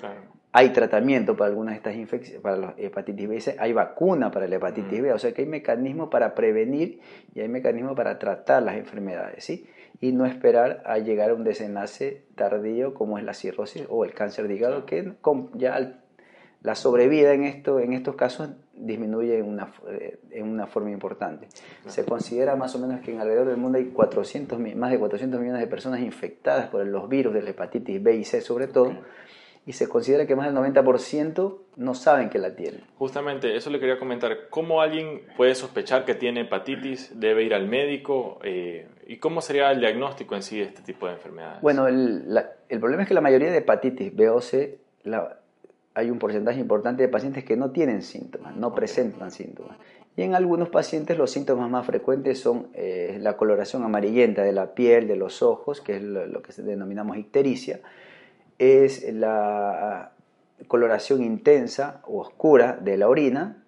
Hay 0.53 0.71
tratamiento 0.71 1.37
para 1.37 1.51
algunas 1.51 1.75
de 1.75 1.77
estas 1.77 1.97
infecciones, 1.97 2.43
para 2.43 2.57
la 2.57 2.75
hepatitis 2.79 3.29
B, 3.29 3.57
hay 3.59 3.73
vacuna 3.73 4.31
para 4.31 4.49
la 4.49 4.57
hepatitis 4.57 5.03
B, 5.03 5.13
o 5.13 5.19
sea 5.19 5.33
que 5.33 5.43
hay 5.43 5.49
mecanismos 5.49 6.09
para 6.09 6.35
prevenir 6.35 7.01
y 7.35 7.41
hay 7.41 7.49
mecanismos 7.49 7.95
para 7.95 8.19
tratar 8.19 8.63
las 8.63 8.77
enfermedades, 8.77 9.45
¿sí? 9.45 9.69
Y 10.01 10.13
no 10.13 10.25
esperar 10.25 10.83
a 10.87 10.99
llegar 10.99 11.31
a 11.31 11.35
un 11.35 11.45
desenlace 11.45 12.25
tardío 12.35 12.95
como 12.95 13.19
es 13.19 13.25
la 13.25 13.35
cirrosis 13.35 13.85
o 13.91 14.05
el 14.05 14.15
cáncer 14.15 14.49
de 14.49 14.55
hígado, 14.55 14.87
que 14.87 15.13
ya 15.55 16.01
la 16.63 16.75
sobrevida 16.75 17.35
en, 17.35 17.45
esto, 17.45 17.79
en 17.79 17.93
estos 17.93 18.17
casos 18.17 18.51
disminuye 18.81 19.39
en 19.39 19.47
una, 19.47 19.73
eh, 19.89 20.19
en 20.31 20.49
una 20.49 20.67
forma 20.67 20.91
importante. 20.91 21.49
Se 21.87 22.05
considera 22.05 22.57
más 22.57 22.75
o 22.75 22.79
menos 22.79 23.01
que 23.01 23.13
en 23.13 23.21
alrededor 23.21 23.49
del 23.49 23.57
mundo 23.57 23.79
hay 23.79 23.87
400, 23.87 24.59
más 24.77 24.91
de 24.91 24.99
400 24.99 25.41
millones 25.41 25.61
de 25.61 25.67
personas 25.67 26.01
infectadas 26.01 26.69
por 26.69 26.87
los 26.87 27.09
virus 27.09 27.35
de 27.35 27.43
la 27.43 27.51
hepatitis 27.51 28.03
B 28.03 28.17
y 28.17 28.25
C 28.25 28.41
sobre 28.41 28.67
todo, 28.67 28.93
y 29.67 29.73
se 29.73 29.87
considera 29.87 30.27
que 30.27 30.35
más 30.35 30.47
del 30.47 30.57
90% 30.57 31.59
no 31.77 31.95
saben 31.95 32.31
que 32.31 32.39
la 32.39 32.57
tienen. 32.57 32.81
Justamente, 32.97 33.55
eso 33.55 33.69
le 33.69 33.79
quería 33.79 33.99
comentar. 33.99 34.49
¿Cómo 34.49 34.81
alguien 34.81 35.23
puede 35.37 35.55
sospechar 35.55 36.07
que 36.07 36.15
tiene 36.15 36.41
hepatitis? 36.41 37.21
¿Debe 37.21 37.45
ir 37.45 37.53
al 37.53 37.69
médico? 37.69 38.39
Eh, 38.43 38.89
¿Y 39.07 39.19
cómo 39.19 39.43
sería 39.43 39.71
el 39.71 39.81
diagnóstico 39.81 40.35
en 40.35 40.43
sí 40.43 40.59
de 40.59 40.65
este 40.65 40.81
tipo 40.81 41.07
de 41.07 41.13
enfermedades? 41.13 41.61
Bueno, 41.61 41.87
el, 41.87 42.25
el 42.69 42.81
problema 42.81 43.03
es 43.03 43.09
que 43.09 43.15
la 43.15 43.21
mayoría 43.21 43.51
de 43.51 43.59
hepatitis 43.59 44.17
B 44.17 44.31
o 44.31 44.41
C, 44.41 44.79
la, 45.03 45.38
hay 45.95 46.11
un 46.11 46.19
porcentaje 46.19 46.61
importante 46.61 47.03
de 47.03 47.09
pacientes 47.09 47.45
que 47.45 47.57
no 47.57 47.71
tienen 47.71 48.03
síntomas, 48.03 48.57
no 48.57 48.75
presentan 48.75 49.31
síntomas. 49.31 49.77
Y 50.17 50.23
en 50.23 50.35
algunos 50.35 50.69
pacientes 50.69 51.17
los 51.17 51.31
síntomas 51.31 51.71
más 51.71 51.87
frecuentes 51.87 52.41
son 52.41 52.69
eh, 52.75 53.19
la 53.21 53.37
coloración 53.37 53.85
amarillenta 53.85 54.43
de 54.43 54.53
la 54.53 54.75
piel, 54.75 55.07
de 55.07 55.17
los 55.17 55.43
ojos, 55.43 55.81
que 55.81 55.97
es 55.97 56.03
lo, 56.03 56.43
que 56.43 56.53
denominamos 56.61 57.17
ictericia, 57.17 57.81
es 58.59 59.13
la 59.13 60.13
coloración 60.67 61.23
intensa 61.23 62.03
o 62.05 62.21
oscura 62.21 62.77
de 62.81 62.97
la 62.97 63.09
orina, 63.09 63.65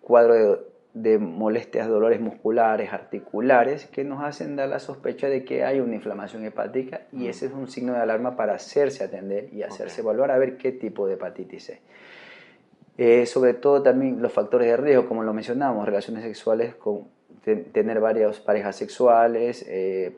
cuadro 0.00 0.34
de 0.34 0.73
de 0.94 1.18
molestias, 1.18 1.88
dolores 1.88 2.20
musculares, 2.20 2.92
articulares, 2.92 3.86
que 3.86 4.04
nos 4.04 4.22
hacen 4.22 4.54
dar 4.54 4.68
la 4.68 4.78
sospecha 4.78 5.28
de 5.28 5.44
que 5.44 5.64
hay 5.64 5.80
una 5.80 5.96
inflamación 5.96 6.44
hepática 6.44 7.02
y 7.12 7.26
ese 7.26 7.46
es 7.46 7.52
un 7.52 7.68
signo 7.68 7.92
de 7.94 7.98
alarma 7.98 8.36
para 8.36 8.54
hacerse 8.54 9.02
atender 9.02 9.52
y 9.52 9.64
hacerse 9.64 10.02
evaluar 10.02 10.30
a 10.30 10.38
ver 10.38 10.56
qué 10.56 10.70
tipo 10.70 11.06
de 11.06 11.14
hepatitis 11.14 11.70
es. 11.70 11.78
Eh, 12.96 13.26
sobre 13.26 13.54
todo 13.54 13.82
también 13.82 14.22
los 14.22 14.32
factores 14.32 14.68
de 14.68 14.76
riesgo, 14.76 15.08
como 15.08 15.24
lo 15.24 15.34
mencionamos, 15.34 15.84
relaciones 15.84 16.22
sexuales 16.22 16.76
con 16.76 17.08
tener 17.44 18.00
varias 18.00 18.40
parejas 18.40 18.76
sexuales, 18.76 19.66
eh, 19.68 20.14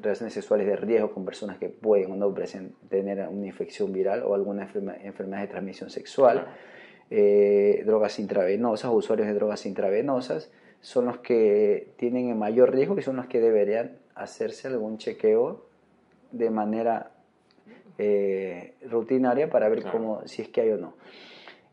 relaciones 0.00 0.34
sexuales 0.34 0.66
de 0.66 0.76
riesgo 0.76 1.10
con 1.10 1.24
personas 1.24 1.56
que 1.58 1.70
pueden 1.70 2.12
o 2.12 2.16
no 2.16 2.32
tener 2.88 3.26
una 3.28 3.46
infección 3.46 3.92
viral 3.92 4.22
o 4.22 4.34
alguna 4.34 4.68
enfermedad 5.02 5.40
de 5.40 5.48
transmisión 5.48 5.90
sexual. 5.90 6.46
Eh, 7.10 7.84
drogas 7.86 8.18
intravenosas, 8.18 8.90
usuarios 8.92 9.28
de 9.28 9.34
drogas 9.34 9.64
intravenosas, 9.64 10.50
son 10.80 11.06
los 11.06 11.18
que 11.18 11.92
tienen 11.96 12.28
el 12.30 12.34
mayor 12.34 12.72
riesgo 12.72 12.98
y 12.98 13.02
son 13.02 13.16
los 13.16 13.26
que 13.26 13.40
deberían 13.40 13.98
hacerse 14.14 14.68
algún 14.68 14.98
chequeo 14.98 15.66
de 16.32 16.50
manera 16.50 17.12
eh, 17.98 18.74
rutinaria 18.88 19.48
para 19.48 19.68
ver 19.68 19.84
cómo, 19.84 20.22
si 20.26 20.42
es 20.42 20.48
que 20.48 20.62
hay 20.62 20.70
o 20.70 20.78
no. 20.78 20.94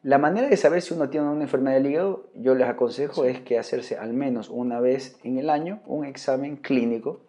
La 0.03 0.17
manera 0.17 0.49
de 0.49 0.57
saber 0.57 0.81
si 0.81 0.93
uno 0.93 1.09
tiene 1.09 1.27
una 1.27 1.43
enfermedad 1.43 1.75
del 1.75 1.87
hígado, 1.87 2.27
yo 2.35 2.55
les 2.55 2.67
aconsejo 2.67 3.25
es 3.25 3.39
que 3.39 3.57
hacerse 3.57 3.97
al 3.97 4.13
menos 4.13 4.49
una 4.49 4.81
vez 4.81 5.17
en 5.23 5.37
el 5.37 5.49
año 5.49 5.79
un 5.85 6.05
examen 6.05 6.57
clínico, 6.57 7.21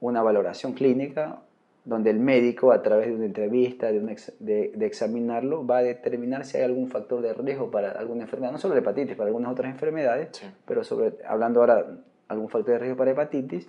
una 0.00 0.22
valoración 0.22 0.72
clínica, 0.72 1.42
donde 1.84 2.10
el 2.10 2.20
médico, 2.20 2.72
a 2.72 2.82
través 2.82 3.08
de 3.08 3.14
una 3.14 3.24
entrevista, 3.24 3.90
de, 3.90 4.72
de, 4.74 4.86
examinarlo, 4.86 5.66
va 5.66 5.78
a 5.78 5.82
determinar 5.82 6.44
si 6.44 6.56
hay 6.56 6.62
algún 6.62 6.88
factor 6.88 7.20
de 7.22 7.34
riesgo 7.34 7.70
para 7.70 7.90
alguna 7.90 8.22
enfermedad, 8.22 8.52
no 8.52 8.58
solo 8.58 8.74
la 8.74 8.80
hepatitis, 8.80 9.16
para 9.16 9.28
algunas 9.28 9.50
otras 9.50 9.72
enfermedades, 9.72 10.28
pero 10.64 10.84
sobre, 10.84 11.14
hablando 11.26 11.60
ahora 11.60 11.86
algún 12.28 12.48
factor 12.48 12.74
de 12.74 12.78
riesgo 12.78 12.96
para 12.96 13.10
hepatitis, 13.10 13.68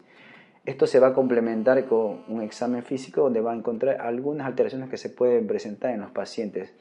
esto 0.65 0.87
se 0.87 0.99
va 0.99 1.07
a 1.07 1.13
complementar 1.13 1.85
con 1.85 2.23
un 2.27 2.41
examen 2.41 2.83
físico 2.83 3.21
donde 3.21 3.41
va 3.41 3.51
a 3.51 3.55
encontrar 3.55 3.99
algunas 3.99 4.47
alteraciones 4.47 4.89
que 4.89 4.97
se 4.97 5.09
pueden 5.09 5.47
presentar 5.47 5.91
en 5.91 6.01
los 6.01 6.11
pacientes 6.11 6.73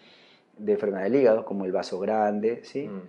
de 0.58 0.72
enfermedad 0.72 1.04
del 1.04 1.16
hígado, 1.16 1.44
como 1.44 1.64
el 1.64 1.72
vaso 1.72 1.98
grande, 1.98 2.60
¿sí? 2.62 2.88
Mm. 2.88 3.00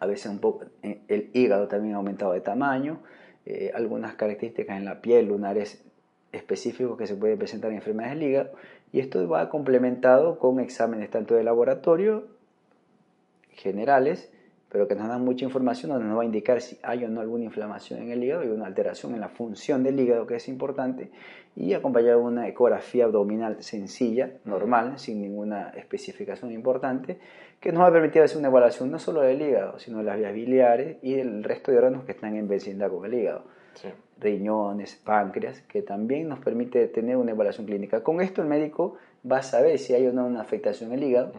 a 0.00 0.06
veces 0.06 0.32
un 0.32 0.38
poco, 0.38 0.64
eh, 0.82 1.02
el 1.08 1.30
hígado 1.34 1.68
también 1.68 1.94
ha 1.94 1.98
aumentado 1.98 2.32
de 2.32 2.40
tamaño, 2.40 3.00
eh, 3.44 3.70
algunas 3.74 4.14
características 4.14 4.78
en 4.78 4.86
la 4.86 5.00
piel, 5.00 5.26
lunares 5.28 5.84
específicos 6.32 6.96
que 6.98 7.06
se 7.06 7.14
pueden 7.14 7.38
presentar 7.38 7.70
en 7.70 7.76
enfermedades 7.76 8.18
del 8.18 8.28
hígado 8.28 8.50
y 8.92 9.00
esto 9.00 9.26
va 9.28 9.48
complementado 9.48 10.38
con 10.38 10.60
exámenes 10.60 11.10
tanto 11.10 11.34
de 11.34 11.44
laboratorio 11.44 12.26
generales, 13.50 14.30
pero 14.70 14.88
que 14.88 14.94
nos 14.94 15.08
dan 15.08 15.22
mucha 15.22 15.44
información 15.44 15.92
donde 15.92 16.06
nos 16.06 16.16
va 16.16 16.22
a 16.22 16.24
indicar 16.24 16.62
si 16.62 16.78
hay 16.82 17.04
o 17.04 17.08
no 17.08 17.20
alguna 17.20 17.44
inflamación 17.44 18.00
en 18.00 18.10
el 18.10 18.24
hígado 18.24 18.44
y 18.44 18.48
una 18.48 18.66
alteración 18.66 19.14
en 19.14 19.20
la 19.20 19.28
función 19.28 19.82
del 19.82 20.00
hígado 20.00 20.26
que 20.26 20.36
es 20.36 20.48
importante 20.48 21.10
y 21.54 21.74
acompañado 21.74 22.20
de 22.20 22.24
una 22.24 22.48
ecografía 22.48 23.04
abdominal 23.04 23.62
sencilla, 23.62 24.30
normal, 24.46 24.98
sin 24.98 25.20
ninguna 25.20 25.68
especificación 25.76 26.50
importante, 26.52 27.18
que 27.60 27.72
nos 27.72 27.82
va 27.82 27.88
a 27.88 27.92
permitir 27.92 28.22
hacer 28.22 28.38
una 28.38 28.48
evaluación 28.48 28.90
no 28.90 28.98
solo 28.98 29.20
del 29.20 29.42
hígado, 29.42 29.78
sino 29.78 29.98
de 29.98 30.04
las 30.04 30.16
vías 30.16 30.32
biliares 30.32 30.96
y 31.02 31.14
del 31.14 31.44
resto 31.44 31.70
de 31.70 31.78
órganos 31.78 32.04
que 32.04 32.12
están 32.12 32.36
en 32.36 32.48
vecindad 32.48 32.90
con 32.90 33.04
el 33.04 33.12
hígado 33.12 33.44
riñones, 34.18 34.96
páncreas, 34.96 35.60
que 35.62 35.82
también 35.82 36.28
nos 36.28 36.38
permite 36.38 36.86
tener 36.88 37.16
una 37.16 37.32
evaluación 37.32 37.66
clínica. 37.66 38.02
Con 38.02 38.20
esto 38.20 38.42
el 38.42 38.48
médico 38.48 38.96
va 39.30 39.38
a 39.38 39.42
saber 39.42 39.78
si 39.78 39.94
hay 39.94 40.06
o 40.06 40.12
no 40.12 40.26
una 40.26 40.40
afectación 40.40 40.92
el 40.92 41.02
hígado, 41.02 41.32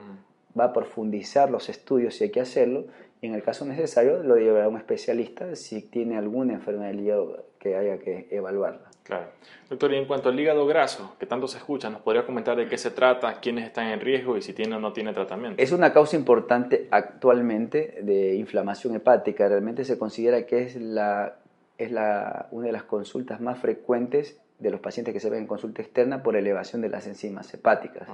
va 0.57 0.65
a 0.65 0.73
profundizar 0.73 1.49
los 1.49 1.69
estudios 1.69 2.15
si 2.15 2.25
hay 2.25 2.29
que 2.31 2.41
hacerlo 2.41 2.85
y 3.21 3.27
en 3.27 3.35
el 3.35 3.41
caso 3.41 3.65
necesario 3.65 4.21
lo 4.21 4.35
llevará 4.35 4.65
a 4.65 4.67
un 4.67 4.77
especialista 4.77 5.55
si 5.55 5.81
tiene 5.81 6.17
alguna 6.17 6.53
enfermedad 6.53 6.89
del 6.89 6.99
hígado 6.99 7.45
que 7.57 7.75
haya 7.75 7.97
que 7.97 8.27
evaluarla. 8.31 8.91
Claro. 9.03 9.27
Doctor, 9.69 9.93
y 9.93 9.97
en 9.97 10.05
cuanto 10.05 10.29
al 10.29 10.39
hígado 10.39 10.65
graso, 10.65 11.15
que 11.19 11.25
tanto 11.25 11.47
se 11.47 11.57
escucha, 11.57 11.89
¿nos 11.89 12.01
podría 12.01 12.25
comentar 12.25 12.55
de 12.55 12.67
qué 12.67 12.77
se 12.77 12.91
trata, 12.91 13.39
quiénes 13.41 13.65
están 13.65 13.87
en 13.87 13.99
riesgo 13.99 14.37
y 14.37 14.41
si 14.41 14.53
tiene 14.53 14.75
o 14.75 14.79
no 14.79 14.93
tiene 14.93 15.13
tratamiento? 15.13 15.61
Es 15.61 15.71
una 15.71 15.91
causa 15.91 16.15
importante 16.15 16.87
actualmente 16.89 17.99
de 18.01 18.35
inflamación 18.35 18.95
hepática. 18.95 19.47
Realmente 19.47 19.83
se 19.83 19.97
considera 19.97 20.45
que 20.45 20.63
es 20.63 20.75
la 20.77 21.37
es 21.77 21.91
la, 21.91 22.47
una 22.51 22.67
de 22.67 22.71
las 22.73 22.83
consultas 22.83 23.41
más 23.41 23.59
frecuentes 23.59 24.39
de 24.59 24.71
los 24.71 24.79
pacientes 24.79 25.13
que 25.13 25.19
se 25.19 25.29
ven 25.29 25.41
en 25.41 25.47
consulta 25.47 25.81
externa 25.81 26.23
por 26.23 26.35
elevación 26.35 26.81
de 26.81 26.89
las 26.89 27.07
enzimas 27.07 27.53
hepáticas. 27.53 28.07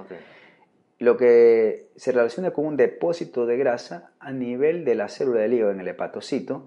Lo 0.98 1.16
que 1.16 1.88
se 1.96 2.12
relaciona 2.12 2.50
con 2.50 2.66
un 2.66 2.76
depósito 2.76 3.46
de 3.46 3.56
grasa 3.56 4.10
a 4.18 4.32
nivel 4.32 4.84
de 4.84 4.94
la 4.94 5.08
célula 5.08 5.40
del 5.40 5.54
hígado 5.54 5.72
en 5.72 5.80
el 5.80 5.88
hepatocito, 5.88 6.64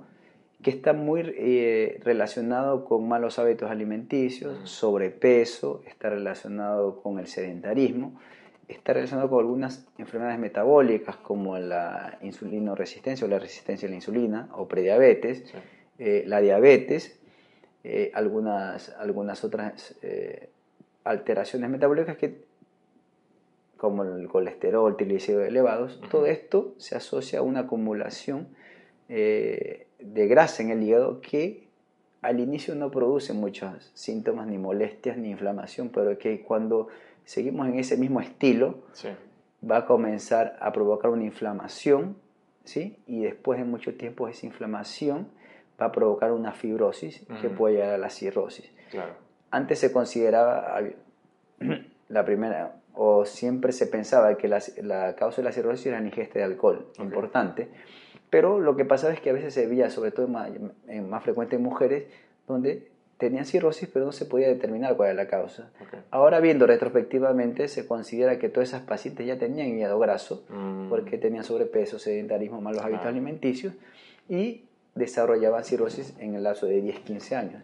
que 0.64 0.72
está 0.72 0.94
muy 0.94 1.22
eh, 1.38 2.00
relacionado 2.04 2.86
con 2.86 3.08
malos 3.08 3.38
hábitos 3.38 3.70
alimenticios, 3.70 4.58
sobrepeso, 4.70 5.84
está 5.86 6.10
relacionado 6.10 7.02
con 7.02 7.20
el 7.20 7.28
sedentarismo, 7.28 8.18
está 8.68 8.94
relacionado 8.94 9.30
con 9.30 9.40
algunas 9.40 9.86
enfermedades 9.98 10.40
metabólicas 10.40 11.18
como 11.18 11.58
la 11.60 12.18
insulinoresistencia 12.22 13.28
o 13.28 13.30
la 13.30 13.40
resistencia 13.40 13.88
a 13.88 13.90
la 13.90 13.96
insulina 13.96 14.50
o 14.54 14.68
prediabetes. 14.68 15.54
Eh, 16.00 16.24
la 16.26 16.42
diabetes, 16.42 17.20
eh, 17.84 18.12
algunas, 18.16 18.90
algunas 18.98 19.44
otras 19.44 19.96
eh, 20.02 20.50
alteraciones 21.04 21.70
metabólicas 21.70 22.18
que, 22.18 22.46
como 23.78 24.04
el 24.04 24.28
colesterol, 24.28 24.98
triglicéridos 24.98 25.48
elevados, 25.48 26.02
todo 26.10 26.26
esto 26.26 26.74
se 26.78 26.96
asocia 26.96 27.40
a 27.40 27.42
una 27.42 27.62
acumulación 27.62 28.48
de 29.10 29.86
grasa 30.00 30.64
en 30.64 30.72
el 30.72 30.82
hígado 30.82 31.22
que 31.22 31.68
al 32.24 32.40
inicio 32.40 32.74
no 32.74 32.90
produce 32.90 33.34
muchos 33.34 33.92
síntomas, 33.94 34.48
ni 34.48 34.58
molestias, 34.58 35.18
ni 35.18 35.30
inflamación, 35.30 35.90
pero 35.90 36.18
que 36.18 36.42
cuando 36.42 36.88
seguimos 37.26 37.68
en 37.68 37.78
ese 37.78 37.98
mismo 37.98 38.22
estilo, 38.22 38.80
va 39.70 39.78
a 39.78 39.86
comenzar 39.86 40.58
a 40.62 40.72
provocar 40.72 41.12
una 41.12 41.26
inflamación, 41.26 42.16
¿sí? 42.64 42.98
y 43.06 43.24
después 43.24 43.60
de 43.60 43.66
mucho 43.66 43.94
tiempo 43.94 44.28
esa 44.30 44.46
inflamación 44.48 45.28
va 45.84 45.90
a 45.90 45.92
provocar 45.92 46.32
una 46.32 46.54
fibrosis 46.54 47.25
que 47.42 47.50
puede 47.50 47.75
llegar 47.75 47.92
a 47.92 47.98
la 47.98 48.10
cirrosis. 48.10 48.72
Antes 49.52 49.80
se 49.80 49.92
consideraba 49.92 50.82
la 52.10 52.25
primera, 52.25 52.75
o 52.94 53.25
siempre 53.25 53.72
se 53.72 53.88
pensaba 53.88 54.36
que 54.38 54.48
la, 54.48 55.16
causa 55.16 55.42
de 55.42 55.44
la 55.44 55.52
cirrosis 55.52 55.88
era 55.88 56.00
la 56.00 56.08
ingesta 56.08 56.40
de 56.40 56.46
alcohol, 56.46 56.88
importante, 57.00 57.70
pero 58.30 58.60
lo 58.60 58.75
que 58.75 58.86
pasaba 58.86 59.13
es 59.13 59.20
que 59.20 59.30
a 59.30 59.34
veces 59.34 59.54
se 59.54 59.68
veía, 59.68 59.90
sobre 59.90 60.12
todo 60.12 60.28
más, 60.28 60.50
más 61.08 61.24
frecuente 61.24 61.56
en 61.58 61.63
mujeres, 61.63 62.06
donde 62.48 62.92
tenían 63.18 63.46
cirrosis 63.46 63.88
pero 63.94 64.06
no 64.06 64.12
se 64.12 64.25
podía 64.25 64.48
determinar 64.48 64.98
cuál 64.98 65.12
era 65.12 65.24
la 65.24 65.30
causa. 65.30 65.70
Ahora 66.12 66.40
viendo 66.40 66.68
retrospectivamente 66.68 67.68
se 67.68 67.88
considera 67.88 68.38
que 68.38 68.50
todas 68.50 68.70
esas 68.70 68.82
pacientes 68.82 69.25
ya 69.25 69.38
tenían 69.38 69.68
hígado 69.68 69.98
graso 70.00 70.44
mm. 70.50 70.90
porque 70.90 71.18
tenían 71.18 71.44
sobrepeso, 71.44 72.00
sedentarismo, 72.00 72.60
malos 72.60 72.82
hábitos 72.82 73.06
alimenticios 73.06 73.75
y 74.28 74.63
desarrollaban 74.96 75.64
cirrosis 75.64 76.14
en 76.20 76.36
el 76.36 76.44
lapso 76.44 76.68
de 76.68 76.84
10-15 76.84 77.36
años. 77.36 77.64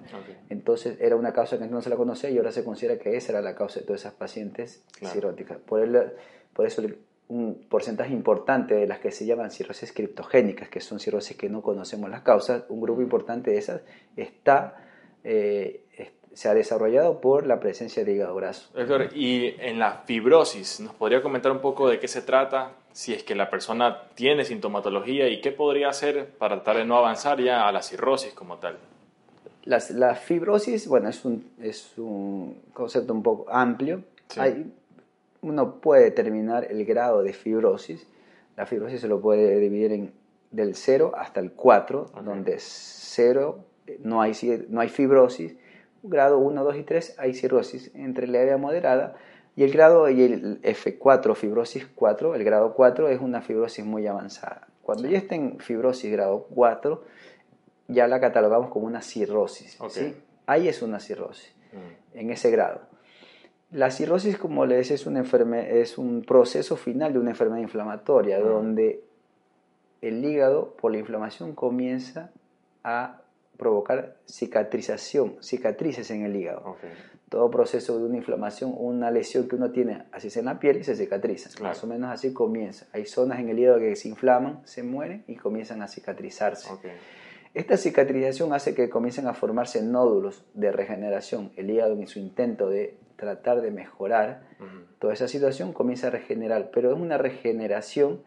Entonces 0.49 0.97
era 0.99 1.15
una 1.15 1.31
causa 1.31 1.59
que 1.59 1.67
no 1.67 1.81
se 1.81 1.89
la 1.89 1.95
conocía 1.95 2.29
y 2.29 2.37
ahora 2.37 2.51
se 2.51 2.63
considera 2.63 2.97
que 2.97 3.15
esa 3.15 3.33
era 3.33 3.41
la 3.41 3.55
causa 3.55 3.79
de 3.79 3.85
todas 3.85 4.01
esas 4.01 4.13
pacientes 4.13 4.83
cirróticas. 5.11 5.57
Por, 5.59 6.15
por 6.53 6.65
eso 6.65 6.81
un 7.27 7.67
porcentaje 7.69 8.11
importante 8.11 8.73
de 8.73 8.87
las 8.87 8.99
que 8.99 9.11
se 9.11 9.25
llaman 9.25 9.51
cirrosis 9.51 9.93
criptogénicas, 9.93 10.69
que 10.69 10.81
son 10.81 10.99
cirrosis 10.99 11.37
que 11.37 11.49
no 11.49 11.61
conocemos 11.61 12.09
las 12.09 12.21
causas, 12.21 12.63
un 12.69 12.81
grupo 12.81 13.01
importante 13.01 13.51
de 13.51 13.59
esas 13.59 13.81
está, 14.17 14.83
eh, 15.23 15.85
se 16.33 16.49
ha 16.49 16.53
desarrollado 16.53 17.21
por 17.21 17.45
la 17.45 17.59
presencia 17.59 18.03
de 18.03 18.13
hígado 18.13 18.35
graso. 18.35 18.69
Doctor, 18.73 19.09
y 19.15 19.55
en 19.59 19.79
la 19.79 20.03
fibrosis, 20.05 20.79
¿nos 20.79 20.93
podría 20.93 21.21
comentar 21.21 21.51
un 21.51 21.59
poco 21.59 21.89
de 21.89 21.99
qué 21.99 22.07
se 22.07 22.21
trata? 22.21 22.73
Si 22.91 23.13
es 23.13 23.23
que 23.23 23.35
la 23.35 23.49
persona 23.49 24.03
tiene 24.15 24.45
sintomatología 24.45 25.27
y 25.27 25.41
qué 25.41 25.51
podría 25.51 25.89
hacer 25.89 26.27
para 26.37 26.55
tratar 26.55 26.77
de 26.77 26.85
no 26.85 26.97
avanzar 26.97 27.41
ya 27.41 27.67
a 27.67 27.71
la 27.71 27.81
cirrosis 27.81 28.33
como 28.33 28.57
tal. 28.57 28.77
La, 29.65 30.15
fibrosis, 30.15 30.87
bueno, 30.87 31.09
es 31.09 31.23
un, 31.25 31.51
es 31.61 31.93
un 31.97 32.61
concepto 32.73 33.13
un 33.13 33.21
poco 33.21 33.51
amplio. 33.51 34.03
Hay, 34.37 34.71
uno 35.41 35.75
puede 35.75 36.05
determinar 36.05 36.65
el 36.69 36.85
grado 36.85 37.21
de 37.21 37.33
fibrosis. 37.33 38.07
La 38.57 38.65
fibrosis 38.65 39.01
se 39.01 39.07
lo 39.07 39.21
puede 39.21 39.59
dividir 39.59 39.91
en 39.91 40.11
del 40.51 40.75
0 40.75 41.13
hasta 41.15 41.39
el 41.39 41.51
4, 41.51 42.11
donde 42.23 42.55
0 42.57 43.59
eh, 43.87 43.99
no 44.03 44.21
hay, 44.21 44.33
no 44.69 44.81
hay 44.81 44.89
fibrosis, 44.89 45.55
grado 46.03 46.39
1, 46.39 46.63
2 46.63 46.75
y 46.77 46.83
3 46.83 47.15
hay 47.17 47.33
cirrosis 47.33 47.91
entre 47.95 48.27
leve 48.27 48.51
a 48.51 48.57
moderada, 48.57 49.15
y 49.55 49.63
el 49.63 49.71
grado 49.71 50.09
y 50.09 50.21
el 50.21 50.61
F4, 50.61 51.35
fibrosis 51.35 51.87
4, 51.93 52.35
el 52.35 52.43
grado 52.43 52.73
4 52.73 53.09
es 53.09 53.19
una 53.19 53.41
fibrosis 53.41 53.83
muy 53.83 54.07
avanzada. 54.07 54.67
Cuando 54.81 55.07
ya 55.07 55.17
está 55.17 55.35
en 55.35 55.59
fibrosis 55.59 56.11
grado 56.11 56.47
4, 56.55 57.03
ya 57.89 58.07
la 58.07 58.19
catalogamos 58.19 58.69
como 58.69 58.85
una 58.85 59.01
cirrosis. 59.01 59.77
Ahí 60.45 60.67
es 60.67 60.81
una 60.81 60.99
cirrosis, 60.99 61.53
mm. 61.73 62.17
en 62.17 62.31
ese 62.31 62.49
grado. 62.51 62.81
La 63.71 63.91
cirrosis, 63.91 64.37
como 64.37 64.65
les 64.65 64.79
decía, 64.79 64.95
es 64.95 65.05
un, 65.05 65.17
es 65.17 65.97
un 65.97 66.23
proceso 66.23 66.75
final 66.75 67.13
de 67.13 67.19
una 67.19 67.31
enfermedad 67.31 67.61
inflamatoria, 67.61 68.39
mm. 68.39 68.43
donde 68.43 69.03
el 70.01 70.23
hígado, 70.23 70.75
por 70.79 70.91
la 70.91 70.99
inflamación, 70.99 71.53
comienza 71.53 72.31
a 72.83 73.21
provocar 73.59 74.15
cicatrización, 74.25 75.35
cicatrices 75.41 76.09
en 76.11 76.23
el 76.23 76.35
hígado. 76.35 76.77
Todo 77.27 77.51
proceso 77.51 77.99
de 77.99 78.05
una 78.05 78.17
inflamación, 78.17 78.73
una 78.75 79.11
lesión 79.11 79.47
que 79.47 79.57
uno 79.57 79.69
tiene, 79.69 80.05
así 80.13 80.31
sea 80.31 80.39
en 80.39 80.45
la 80.47 80.59
piel 80.59 80.77
y 80.77 80.83
se 80.83 80.95
cicatriza. 80.95 81.49
Más 81.61 81.83
o 81.83 81.87
menos 81.87 82.09
así 82.09 82.33
comienza. 82.33 82.87
Hay 82.93 83.05
zonas 83.05 83.39
en 83.39 83.49
el 83.49 83.59
hígado 83.59 83.77
que 83.77 83.95
se 83.95 84.07
inflaman, 84.07 84.61
se 84.63 84.81
mueren 84.81 85.25
y 85.27 85.35
comienzan 85.35 85.83
a 85.83 85.87
cicatrizarse. 85.87 86.69
Esta 87.53 87.77
cicatrización 87.77 88.53
hace 88.53 88.73
que 88.73 88.89
comiencen 88.89 89.27
a 89.27 89.33
formarse 89.33 89.83
nódulos 89.83 90.45
de 90.53 90.71
regeneración. 90.71 91.51
El 91.57 91.69
hígado 91.69 91.93
en 91.93 92.07
su 92.07 92.19
intento 92.19 92.69
de 92.69 92.97
tratar 93.17 93.61
de 93.61 93.71
mejorar 93.71 94.43
toda 94.99 95.13
esa 95.13 95.27
situación 95.27 95.73
comienza 95.73 96.07
a 96.07 96.11
regenerar, 96.11 96.71
pero 96.73 96.93
es 96.93 96.97
una 96.97 97.17
regeneración 97.17 98.21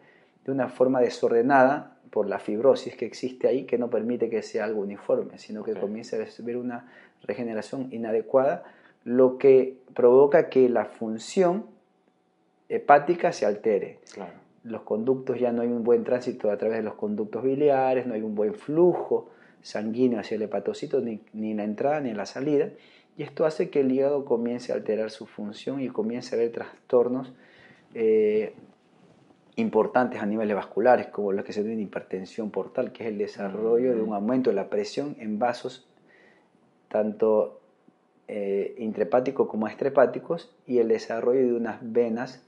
de 0.45 0.51
una 0.51 0.69
forma 0.69 1.01
desordenada 1.01 1.92
por 2.13 2.29
la 2.29 2.37
fibrosis 2.37 2.95
que 2.95 3.07
existe 3.07 3.47
ahí 3.47 3.63
que 3.63 3.79
no 3.79 3.89
permite 3.89 4.29
que 4.29 4.43
sea 4.43 4.65
algo 4.65 4.81
uniforme, 4.81 5.39
sino 5.39 5.63
que 5.63 5.73
comienza 5.73 6.15
a 6.15 6.19
ver 6.43 6.57
una 6.57 6.91
regeneración 7.23 7.87
inadecuada, 7.91 8.63
lo 9.03 9.39
que 9.39 9.77
provoca 9.95 10.47
que 10.47 10.69
la 10.69 10.85
función 10.85 11.65
hepática 12.69 13.31
se 13.31 13.47
altere. 13.47 13.97
Los 14.63 14.83
conductos 14.83 15.39
ya 15.39 15.51
no 15.51 15.63
hay 15.63 15.69
un 15.69 15.83
buen 15.83 16.03
tránsito 16.03 16.51
a 16.51 16.57
través 16.57 16.77
de 16.77 16.83
los 16.83 16.93
conductos 16.93 17.43
biliares, 17.43 18.05
no 18.05 18.13
hay 18.13 18.21
un 18.21 18.35
buen 18.35 18.53
flujo 18.53 19.31
sanguíneo 19.63 20.19
hacia 20.19 20.35
el 20.35 20.43
hepatocito, 20.43 21.01
ni, 21.01 21.19
ni 21.33 21.51
en 21.51 21.57
la 21.57 21.63
entrada 21.63 21.99
ni 21.99 22.11
en 22.11 22.17
la 22.17 22.27
salida, 22.27 22.69
y 23.17 23.23
esto 23.23 23.47
hace 23.47 23.71
que 23.71 23.79
el 23.79 23.91
hígado 23.91 24.23
comience 24.23 24.71
a 24.71 24.75
alterar 24.75 25.09
su 25.09 25.25
función 25.25 25.81
y 25.81 25.89
comience 25.89 26.35
a 26.35 26.37
haber 26.37 26.51
trastornos 26.51 27.33
eh, 27.95 28.53
importantes 29.55 30.21
a 30.21 30.25
niveles 30.25 30.55
vasculares, 30.55 31.07
como 31.07 31.31
los 31.31 31.45
que 31.45 31.53
se 31.53 31.63
ven 31.63 31.79
hipertensión 31.79 32.51
portal, 32.51 32.91
que 32.91 33.03
es 33.03 33.09
el 33.09 33.17
desarrollo 33.17 33.95
de 33.95 34.01
un 34.01 34.13
aumento 34.13 34.49
de 34.49 34.55
la 34.55 34.69
presión 34.69 35.15
en 35.19 35.39
vasos 35.39 35.87
tanto 36.93 37.59
eh, 38.27 38.75
intrahepáticos 38.77 39.47
como 39.47 39.67
extrahepáticos 39.67 40.55
y 40.67 40.77
el 40.77 40.87
desarrollo 40.89 41.41
de 41.41 41.53
unas 41.53 41.79
venas 41.81 42.45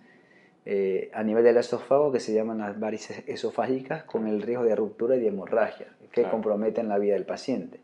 eh, 0.65 1.09
a 1.13 1.23
nivel 1.23 1.43
del 1.43 1.57
esófago 1.57 2.11
que 2.11 2.19
se 2.19 2.33
llaman 2.33 2.59
las 2.59 2.79
varices 2.79 3.23
esofágicas 3.27 4.03
con 4.03 4.27
el 4.27 4.41
riesgo 4.41 4.63
de 4.63 4.75
ruptura 4.75 5.15
y 5.15 5.19
de 5.19 5.27
hemorragia 5.27 5.87
que 6.11 6.23
comprometen 6.23 6.87
la 6.87 6.97
vida 6.97 7.15
del 7.15 7.25
paciente. 7.25 7.79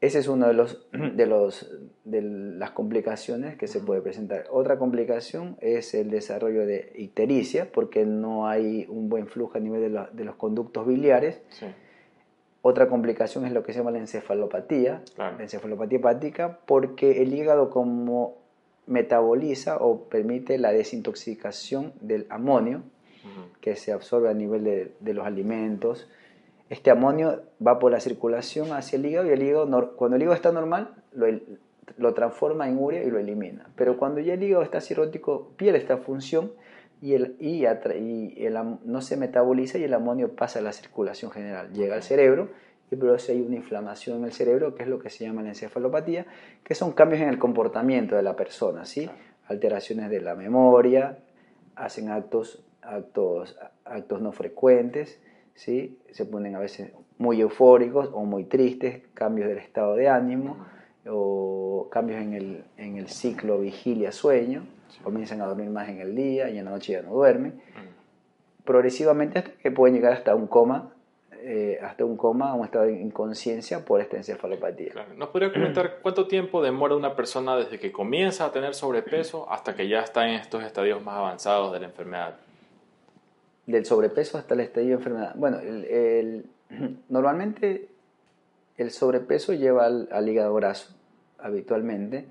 Ese 0.00 0.20
es 0.20 0.28
uno 0.28 0.46
de, 0.46 0.54
los, 0.54 0.86
de, 0.92 1.26
los, 1.26 1.70
de 2.04 2.22
las 2.22 2.70
complicaciones 2.70 3.56
que 3.56 3.66
se 3.66 3.80
puede 3.80 4.00
presentar. 4.00 4.46
Otra 4.50 4.78
complicación 4.78 5.56
es 5.60 5.92
el 5.94 6.10
desarrollo 6.10 6.66
de 6.66 6.92
ictericia, 6.94 7.72
porque 7.72 8.06
no 8.06 8.46
hay 8.46 8.86
un 8.88 9.08
buen 9.08 9.26
flujo 9.26 9.58
a 9.58 9.60
nivel 9.60 9.98
de, 10.12 10.24
los 10.24 10.36
conductos 10.36 10.86
biliares. 10.86 11.42
Otra 12.62 12.88
complicación 12.88 13.44
es 13.44 13.52
lo 13.52 13.64
que 13.64 13.72
se 13.72 13.80
llama 13.80 13.90
la 13.90 13.98
encefalopatía, 13.98 15.02
la 15.16 15.36
encefalopatía 15.40 15.98
hepática, 15.98 16.60
porque 16.64 17.22
el 17.22 17.34
hígado 17.34 17.70
como 17.70 18.36
metaboliza 18.86 19.78
o 19.78 20.04
permite 20.04 20.58
la 20.58 20.72
desintoxicación 20.72 21.92
del 22.00 22.26
amonio 22.30 22.82
que 23.60 23.76
se 23.76 23.92
absorbe 23.92 24.30
a 24.30 24.34
nivel 24.34 24.64
de, 24.64 24.92
de 25.00 25.14
los 25.14 25.26
alimentos, 25.26 26.08
este 26.70 26.90
amonio 26.90 27.42
va 27.64 27.78
por 27.78 27.90
la 27.90 28.00
circulación 28.00 28.72
hacia 28.72 28.98
el 28.98 29.06
hígado 29.06 29.26
y 29.26 29.30
el 29.30 29.42
hígado, 29.42 29.94
cuando 29.96 30.16
el 30.16 30.22
hígado 30.22 30.36
está 30.36 30.52
normal, 30.52 30.94
lo, 31.12 32.14
transforma 32.14 32.68
en 32.68 32.78
urea 32.78 33.02
y 33.02 33.10
lo 33.10 33.18
elimina. 33.18 33.68
Pero 33.74 33.96
cuando 33.96 34.20
ya 34.20 34.34
el 34.34 34.42
hígado 34.42 34.62
está 34.62 34.80
cirrótico, 34.80 35.52
pierde 35.56 35.78
esta 35.78 35.96
función 35.96 36.52
y, 37.00 37.14
el, 37.14 37.36
y, 37.40 37.64
no 38.84 39.00
se 39.00 39.16
metaboliza 39.16 39.78
y 39.78 39.84
el 39.84 39.94
amonio 39.94 40.34
pasa 40.34 40.58
a 40.58 40.62
la 40.62 40.72
circulación 40.72 41.30
general. 41.30 41.72
Llega 41.72 41.94
al 41.94 42.02
cerebro 42.02 42.50
y 42.90 42.96
produce 42.96 43.32
hay 43.32 43.40
una 43.40 43.56
inflamación 43.56 44.18
en 44.18 44.24
el 44.24 44.32
cerebro, 44.32 44.74
que 44.74 44.82
es 44.82 44.88
lo 44.88 44.98
que 44.98 45.10
se 45.10 45.24
llama 45.24 45.42
la 45.42 45.50
encefalopatía, 45.50 46.26
que 46.64 46.74
son 46.74 46.92
cambios 46.92 47.22
en 47.22 47.28
el 47.28 47.38
comportamiento 47.38 48.16
de 48.16 48.22
la 48.22 48.36
persona, 48.36 48.84
¿sí? 48.84 49.08
alteraciones 49.46 50.10
de 50.10 50.20
la 50.20 50.34
memoria, 50.34 51.18
hacen 51.74 52.10
actos, 52.10 52.62
actos, 52.82 53.56
actos 53.84 54.20
no 54.20 54.32
frecuentes, 54.32 55.20
¿sí? 55.58 55.98
se 56.12 56.24
ponen 56.24 56.54
a 56.54 56.60
veces 56.60 56.92
muy 57.18 57.40
eufóricos 57.40 58.10
o 58.12 58.24
muy 58.24 58.44
tristes, 58.44 59.02
cambios 59.12 59.48
del 59.48 59.58
estado 59.58 59.96
de 59.96 60.08
ánimo 60.08 60.56
o 61.06 61.88
cambios 61.90 62.20
en 62.20 62.34
el, 62.34 62.64
en 62.76 62.96
el 62.96 63.08
ciclo 63.08 63.58
vigilia-sueño, 63.58 64.62
comienzan 65.02 65.42
a 65.42 65.46
dormir 65.46 65.68
más 65.70 65.88
en 65.88 66.00
el 66.00 66.14
día 66.14 66.48
y 66.48 66.58
en 66.58 66.64
la 66.64 66.70
noche 66.70 66.92
ya 66.92 67.02
no 67.02 67.12
duermen, 67.12 67.60
progresivamente 68.64 69.40
hasta 69.40 69.50
que 69.50 69.70
pueden 69.70 69.96
llegar 69.96 70.12
hasta 70.12 70.34
un 70.34 70.46
coma, 70.46 70.92
eh, 71.32 71.80
hasta 71.82 72.04
un 72.04 72.16
coma, 72.16 72.54
un 72.54 72.64
estado 72.64 72.84
de 72.84 73.00
inconsciencia 73.00 73.84
por 73.84 74.00
esta 74.00 74.16
encefalopatía. 74.16 74.92
¿Nos 75.16 75.30
podría 75.30 75.52
comentar 75.52 75.98
cuánto 76.02 76.28
tiempo 76.28 76.62
demora 76.62 76.94
una 76.94 77.16
persona 77.16 77.56
desde 77.56 77.80
que 77.80 77.90
comienza 77.90 78.44
a 78.44 78.52
tener 78.52 78.74
sobrepeso 78.74 79.50
hasta 79.50 79.74
que 79.74 79.88
ya 79.88 80.00
está 80.00 80.28
en 80.28 80.34
estos 80.34 80.62
estadios 80.62 81.02
más 81.02 81.16
avanzados 81.16 81.72
de 81.72 81.80
la 81.80 81.86
enfermedad? 81.86 82.36
Del 83.68 83.84
sobrepeso 83.84 84.38
hasta 84.38 84.54
el 84.54 84.60
estadio 84.60 84.88
de 84.88 84.94
enfermedad. 84.94 85.34
Bueno, 85.36 85.60
el, 85.60 86.46
normalmente 87.08 87.88
el 88.76 88.90
sobrepeso 88.90 89.52
lleva 89.52 89.86
al, 89.86 90.28
hígado 90.28 90.54
graso, 90.54 90.94
habitualmente. 91.38 92.28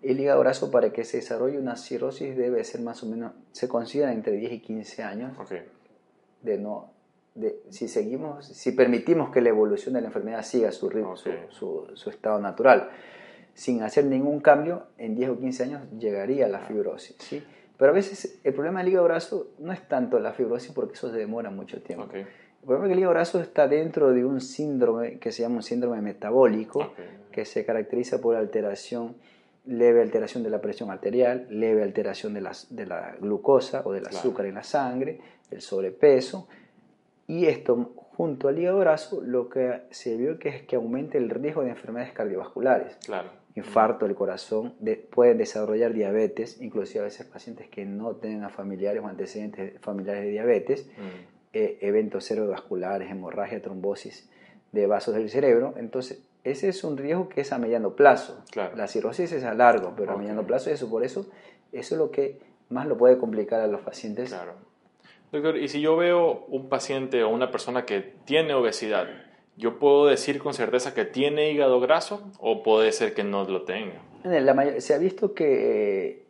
El 0.00 0.20
hígado 0.20 0.40
graso 0.40 0.70
para 0.70 0.92
que 0.92 1.04
se 1.04 1.18
desarrolle 1.18 1.58
una 1.58 1.76
cirrosis 1.76 2.36
debe 2.36 2.62
ser 2.62 2.82
más 2.82 3.02
o 3.02 3.06
menos, 3.06 3.32
se 3.50 3.66
considera 3.66 4.12
entre 4.12 4.34
10 4.34 4.52
y 4.52 4.60
15 4.60 5.02
años. 5.02 5.32
De 6.42 6.58
no, 6.58 6.92
de, 7.34 7.62
si 7.70 7.88
seguimos, 7.88 8.46
si 8.46 8.70
permitimos 8.70 9.30
que 9.30 9.40
la 9.40 9.48
evolución 9.48 9.94
de 9.94 10.02
la 10.02 10.06
enfermedad 10.06 10.44
siga 10.44 10.70
su 10.70 10.88
ritmo, 10.88 11.16
su, 11.16 11.88
su, 11.94 12.10
estado 12.10 12.38
natural, 12.38 12.90
sin 13.54 13.82
hacer 13.82 14.04
ningún 14.04 14.38
cambio, 14.38 14.86
en 14.98 15.16
10 15.16 15.30
o 15.30 15.38
15 15.38 15.62
años 15.64 15.82
llegaría 15.98 16.46
la 16.46 16.60
fibrosis. 16.60 17.16
¿sí? 17.18 17.42
Pero 17.78 17.90
a 17.90 17.94
veces 17.94 18.38
el 18.42 18.54
problema 18.54 18.80
del 18.80 18.88
hígado 18.90 19.04
graso 19.04 19.48
no 19.58 19.72
es 19.72 19.86
tanto 19.86 20.18
la 20.18 20.32
fibrosis 20.32 20.72
porque 20.72 20.94
eso 20.94 21.10
se 21.10 21.16
demora 21.16 21.50
mucho 21.50 21.82
tiempo. 21.82 22.08
El 22.12 22.26
problema 22.64 22.86
es 22.86 22.88
que 22.88 22.92
el 22.94 22.98
hígado 23.00 23.14
graso 23.14 23.40
está 23.40 23.68
dentro 23.68 24.12
de 24.12 24.24
un 24.24 24.40
síndrome 24.40 25.18
que 25.18 25.30
se 25.30 25.42
llama 25.42 25.56
un 25.56 25.62
síndrome 25.62 26.00
metabólico, 26.00 26.92
que 27.30 27.44
se 27.44 27.66
caracteriza 27.66 28.20
por 28.20 28.34
alteración, 28.34 29.16
leve 29.66 30.00
alteración 30.00 30.42
de 30.42 30.50
la 30.50 30.60
presión 30.60 30.90
arterial, 30.90 31.46
leve 31.50 31.82
alteración 31.82 32.32
de, 32.32 32.48
de 32.70 32.86
la 32.86 33.14
glucosa 33.20 33.82
o 33.84 33.92
del 33.92 34.06
azúcar 34.06 34.46
en 34.46 34.54
la 34.54 34.62
sangre, 34.62 35.20
el 35.50 35.60
sobrepeso. 35.60 36.48
Y 37.26 37.46
esto, 37.46 37.92
junto 38.16 38.48
al 38.48 38.58
hígado 38.58 38.78
graso, 38.78 39.20
lo 39.20 39.50
que 39.50 39.82
se 39.90 40.16
vio 40.16 40.38
que 40.38 40.48
es 40.48 40.62
que 40.62 40.76
aumenta 40.76 41.18
el 41.18 41.28
riesgo 41.28 41.62
de 41.62 41.70
enfermedades 41.70 42.14
cardiovasculares. 42.14 42.96
Claro 43.04 43.45
infarto 43.56 44.06
del 44.06 44.14
corazón, 44.14 44.74
pueden 45.10 45.38
desarrollar 45.38 45.92
diabetes, 45.94 46.60
inclusive 46.60 47.00
a 47.00 47.04
veces 47.04 47.26
pacientes 47.26 47.68
que 47.68 47.86
no 47.86 48.16
tengan 48.16 48.50
familiares 48.50 49.02
o 49.02 49.06
antecedentes 49.08 49.80
familiares 49.80 50.24
de 50.24 50.30
diabetes, 50.30 50.86
mm. 50.86 51.54
eh, 51.54 51.78
eventos 51.80 52.24
cerebrovasculares, 52.24 53.10
hemorragia, 53.10 53.60
trombosis 53.62 54.30
de 54.72 54.86
vasos 54.86 55.14
del 55.14 55.30
cerebro. 55.30 55.74
Entonces, 55.78 56.22
ese 56.44 56.68
es 56.68 56.84
un 56.84 56.98
riesgo 56.98 57.30
que 57.30 57.40
es 57.40 57.52
a 57.52 57.58
mediano 57.58 57.96
plazo. 57.96 58.44
La 58.54 58.86
cirrosis 58.86 59.32
es 59.32 59.42
a 59.42 59.54
largo, 59.54 59.94
pero 59.96 60.12
a 60.12 60.16
mediano 60.16 60.46
plazo 60.46 60.70
eso, 60.70 60.88
por 60.88 61.02
eso, 61.02 61.26
eso 61.72 61.94
es 61.94 61.98
lo 61.98 62.10
que 62.10 62.38
más 62.68 62.86
lo 62.86 62.96
puede 62.96 63.18
complicar 63.18 63.60
a 63.60 63.66
los 63.66 63.80
pacientes. 63.80 64.28
Claro. 64.28 64.54
Doctor, 65.32 65.56
y 65.56 65.68
si 65.68 65.80
yo 65.80 65.96
veo 65.96 66.44
un 66.48 66.68
paciente 66.68 67.24
o 67.24 67.30
una 67.30 67.50
persona 67.50 67.84
que 67.84 68.14
tiene 68.24 68.54
obesidad, 68.54 69.06
¿yo 69.56 69.78
puedo 69.78 70.06
decir 70.06 70.38
con 70.38 70.54
certeza 70.54 70.94
que 70.94 71.04
tiene 71.04 71.50
hígado 71.50 71.80
graso 71.80 72.30
o 72.38 72.62
puede 72.62 72.92
ser 72.92 73.14
que 73.14 73.24
no 73.24 73.44
lo 73.44 73.62
tenga? 73.62 74.02
se 74.80 74.94
ha 74.94 74.98
visto 74.98 75.34
que 75.34 76.26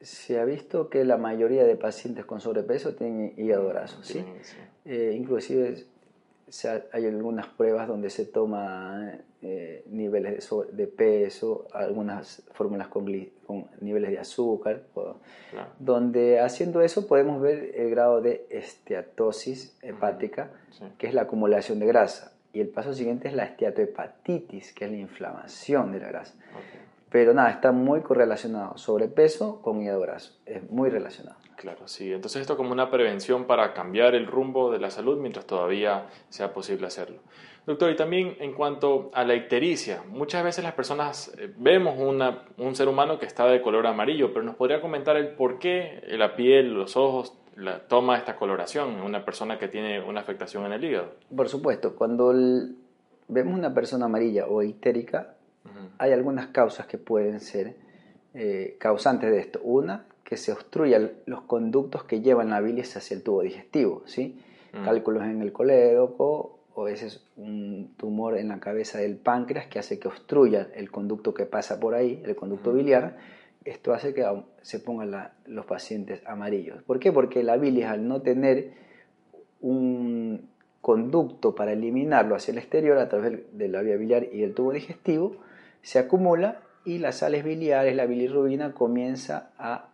se 0.00 0.38
ha 0.38 0.44
visto 0.44 0.88
que 0.88 1.04
la 1.04 1.16
mayoría 1.16 1.64
de 1.64 1.74
pacientes 1.74 2.24
con 2.24 2.40
sobrepeso 2.40 2.94
tienen 2.94 3.34
hígado 3.36 3.68
graso, 3.68 4.02
¿sí? 4.04 4.24
Eh, 4.84 5.14
inclusive 5.16 5.86
hay 6.92 7.06
algunas 7.06 7.46
pruebas 7.48 7.88
donde 7.88 8.08
se 8.08 8.24
toma 8.24 9.18
eh, 9.42 9.84
niveles 9.86 10.48
de, 10.72 10.86
peso, 10.86 11.66
algunas 11.72 12.42
fórmulas 12.52 12.88
con, 12.88 13.06
niveles 13.80 14.10
de 14.10 14.18
azúcar, 14.18 14.82
donde 15.78 16.40
haciendo 16.40 16.80
eso 16.80 17.06
podemos 17.06 17.40
ver 17.40 17.72
el 17.74 17.90
grado 17.90 18.22
de 18.22 18.46
esteatosis 18.50 19.76
hepática, 19.82 20.50
que 20.96 21.06
es 21.06 21.14
la 21.14 21.22
acumulación 21.22 21.80
de 21.80 21.86
grasa. 21.86 22.32
Y 22.52 22.60
el 22.60 22.68
paso 22.68 22.94
siguiente 22.94 23.28
es 23.28 23.34
la 23.34 23.44
esteatohepatitis, 23.44 24.72
que 24.72 24.86
es 24.86 24.90
la 24.90 24.96
inflamación 24.96 25.92
de 25.92 26.00
la 26.00 26.08
grasa. 26.08 26.34
Pero 27.10 27.32
nada, 27.32 27.50
está 27.50 27.72
muy 27.72 28.00
correlacionado 28.02 28.76
sobrepeso 28.76 29.62
con 29.62 29.80
hígado 29.80 30.00
graso, 30.00 30.38
es 30.44 30.68
muy 30.70 30.90
relacionado. 30.90 31.38
Claro, 31.56 31.88
sí. 31.88 32.12
Entonces 32.12 32.42
esto 32.42 32.56
como 32.56 32.72
una 32.72 32.90
prevención 32.90 33.46
para 33.46 33.72
cambiar 33.72 34.14
el 34.14 34.26
rumbo 34.26 34.70
de 34.70 34.78
la 34.78 34.90
salud 34.90 35.18
mientras 35.18 35.46
todavía 35.46 36.06
sea 36.28 36.52
posible 36.52 36.86
hacerlo. 36.86 37.18
Doctor, 37.66 37.90
y 37.90 37.96
también 37.96 38.36
en 38.40 38.52
cuanto 38.54 39.10
a 39.12 39.24
la 39.24 39.34
ictericia, 39.34 40.02
muchas 40.08 40.44
veces 40.44 40.64
las 40.64 40.74
personas 40.74 41.34
eh, 41.38 41.52
vemos 41.56 41.98
una, 41.98 42.44
un 42.56 42.74
ser 42.74 42.88
humano 42.88 43.18
que 43.18 43.26
está 43.26 43.46
de 43.46 43.60
color 43.60 43.86
amarillo, 43.86 44.32
pero 44.32 44.44
nos 44.44 44.56
podría 44.56 44.80
comentar 44.80 45.16
el 45.16 45.30
por 45.34 45.58
qué 45.58 46.02
la 46.08 46.36
piel, 46.36 46.72
los 46.72 46.96
ojos 46.96 47.36
la, 47.58 47.80
toma 47.80 48.16
esta 48.16 48.36
coloración 48.36 48.98
en 48.98 49.02
una 49.02 49.24
persona 49.24 49.58
que 49.58 49.68
tiene 49.68 50.00
una 50.00 50.20
afectación 50.20 50.64
en 50.66 50.72
el 50.72 50.84
hígado. 50.84 51.12
Por 51.34 51.48
supuesto, 51.48 51.96
cuando 51.96 52.32
vemos 53.28 53.58
una 53.58 53.74
persona 53.74 54.06
amarilla 54.06 54.46
o 54.46 54.62
ictérica, 54.62 55.34
hay 55.98 56.12
algunas 56.12 56.48
causas 56.48 56.86
que 56.86 56.98
pueden 56.98 57.40
ser 57.40 57.76
eh, 58.34 58.76
causantes 58.78 59.30
de 59.30 59.40
esto. 59.40 59.60
Una, 59.62 60.06
que 60.22 60.36
se 60.36 60.52
obstruyan 60.52 61.12
los 61.26 61.42
conductos 61.42 62.04
que 62.04 62.20
llevan 62.20 62.50
la 62.50 62.60
bilis 62.60 62.96
hacia 62.96 63.16
el 63.16 63.22
tubo 63.22 63.42
digestivo, 63.42 64.02
¿sí? 64.06 64.40
Mm. 64.72 64.84
Cálculos 64.84 65.24
en 65.24 65.42
el 65.42 65.52
colédoco 65.52 66.60
o 66.74 66.82
a 66.82 66.84
veces 66.84 67.24
un 67.36 67.94
tumor 67.96 68.38
en 68.38 68.48
la 68.48 68.60
cabeza 68.60 68.98
del 68.98 69.16
páncreas 69.16 69.66
que 69.66 69.78
hace 69.78 69.98
que 69.98 70.06
obstruya 70.06 70.68
el 70.74 70.90
conducto 70.90 71.34
que 71.34 71.46
pasa 71.46 71.80
por 71.80 71.94
ahí, 71.94 72.22
el 72.24 72.36
conducto 72.36 72.72
biliar. 72.72 73.16
Esto 73.68 73.92
hace 73.92 74.14
que 74.14 74.24
se 74.62 74.80
pongan 74.80 75.30
los 75.44 75.66
pacientes 75.66 76.22
amarillos. 76.26 76.82
¿Por 76.84 76.98
qué? 76.98 77.12
Porque 77.12 77.42
la 77.42 77.58
bilis 77.58 77.84
al 77.84 78.08
no 78.08 78.22
tener 78.22 78.72
un 79.60 80.48
conducto 80.80 81.54
para 81.54 81.72
eliminarlo 81.72 82.34
hacia 82.34 82.52
el 82.52 82.58
exterior 82.58 82.96
a 82.96 83.10
través 83.10 83.40
de 83.52 83.68
la 83.68 83.82
vía 83.82 83.96
biliar 83.96 84.26
y 84.32 84.42
el 84.42 84.54
tubo 84.54 84.72
digestivo, 84.72 85.36
se 85.82 85.98
acumula 85.98 86.62
y 86.86 86.98
las 86.98 87.16
sales 87.16 87.44
biliares, 87.44 87.94
la 87.94 88.06
bilirrubina 88.06 88.72
comienza 88.72 89.50
a, 89.58 89.90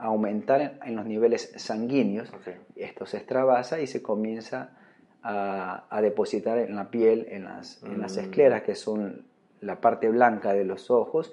aumentar 0.00 0.80
en, 0.84 0.96
los 0.96 1.06
niveles 1.06 1.54
sanguíneos. 1.56 2.30
Esto 2.76 3.06
se 3.06 3.16
extravasa 3.16 3.80
y 3.80 3.86
se 3.86 4.02
comienza 4.02 4.76
a, 5.22 6.00
depositar 6.02 6.58
en 6.58 6.74
la 6.74 6.90
piel, 6.90 7.26
en 7.30 7.44
las, 7.44 7.82
en 7.84 8.00
las 8.00 8.18
mm. 8.18 8.20
escleras, 8.20 8.62
que 8.64 8.74
son 8.74 9.29
la 9.60 9.80
parte 9.80 10.08
blanca 10.08 10.52
de 10.52 10.64
los 10.64 10.90
ojos, 10.90 11.32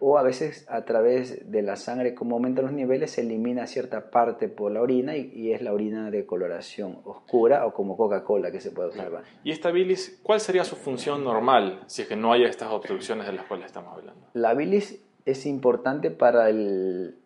o 0.00 0.18
a 0.18 0.22
veces 0.22 0.66
a 0.68 0.84
través 0.84 1.50
de 1.50 1.62
la 1.62 1.76
sangre, 1.76 2.14
como 2.14 2.36
aumentan 2.36 2.64
los 2.64 2.74
niveles, 2.74 3.12
se 3.12 3.20
elimina 3.20 3.66
cierta 3.66 4.10
parte 4.10 4.48
por 4.48 4.72
la 4.72 4.82
orina 4.82 5.16
y, 5.16 5.52
es 5.52 5.62
la 5.62 5.72
orina 5.72 6.10
de 6.10 6.26
coloración 6.26 6.98
oscura 7.04 7.66
o 7.66 7.72
como 7.72 7.96
Coca-Cola 7.96 8.50
que 8.50 8.60
se 8.60 8.70
puede 8.70 8.88
observar. 8.88 9.22
¿Y 9.44 9.52
esta 9.52 9.70
bilis, 9.70 10.20
cuál 10.22 10.40
sería 10.40 10.64
su 10.64 10.76
función 10.76 11.24
normal 11.24 11.80
si 11.86 12.02
es 12.02 12.08
que 12.08 12.16
no 12.16 12.32
haya 12.32 12.48
estas 12.48 12.70
obstrucciones 12.70 13.26
de 13.26 13.32
las 13.32 13.46
cuales 13.46 13.66
estamos 13.66 13.92
hablando? 13.96 14.26
La 14.34 14.54
bilis 14.54 15.00
es 15.24 15.46
importante 15.46 16.10
para 16.10 16.50
el, 16.50 17.16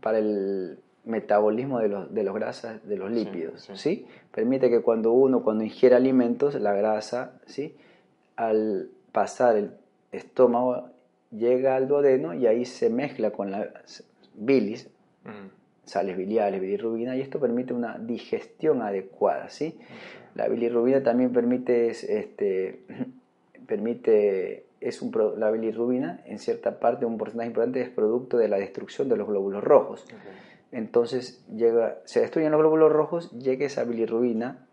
para 0.00 0.18
el 0.18 0.78
metabolismo 1.04 1.78
de 1.78 1.88
los, 1.88 2.12
de 2.12 2.24
los 2.24 2.34
grasas, 2.34 2.86
de 2.86 2.96
los 2.96 3.10
lípidos, 3.10 3.70
sí, 3.74 4.06
Permite 4.32 4.68
que 4.68 4.82
cuando 4.82 5.12
uno, 5.12 5.42
cuando 5.42 5.64
ingiere 5.64 5.94
alimentos, 5.94 6.54
la 6.56 6.74
grasa, 6.74 7.40
¿sí? 7.46 7.74
Al 8.34 8.90
pasar 9.12 9.56
el 9.56 9.70
estómago 10.12 10.90
llega 11.30 11.76
al 11.76 11.88
duodeno 11.88 12.34
y 12.34 12.46
ahí 12.46 12.64
se 12.64 12.90
mezcla 12.90 13.30
con 13.30 13.50
la 13.50 13.70
bilis, 14.34 14.88
sales 15.84 16.16
biliares, 16.16 16.60
bilirrubina, 16.60 17.16
y 17.16 17.20
esto 17.20 17.40
permite 17.40 17.72
una 17.72 17.98
digestión 17.98 18.82
adecuada. 18.82 19.48
¿sí? 19.48 19.78
La 20.34 20.48
bilirrubina 20.48 21.02
también 21.02 21.32
permite, 21.32 21.88
este, 21.88 22.80
permite 23.66 24.66
es 24.80 25.02
un, 25.02 25.12
la 25.38 25.50
bilirrubina, 25.50 26.20
en 26.26 26.38
cierta 26.38 26.78
parte, 26.78 27.06
un 27.06 27.18
porcentaje 27.18 27.48
importante, 27.48 27.80
es 27.80 27.88
producto 27.88 28.36
de 28.36 28.48
la 28.48 28.58
destrucción 28.58 29.08
de 29.08 29.16
los 29.16 29.26
glóbulos 29.26 29.64
rojos. 29.64 30.06
Entonces 30.70 31.44
llega, 31.54 31.98
se 32.04 32.20
destruyen 32.20 32.52
los 32.52 32.60
glóbulos 32.60 32.92
rojos, 32.92 33.30
llega 33.32 33.66
esa 33.66 33.84
bilirrubina 33.84 34.65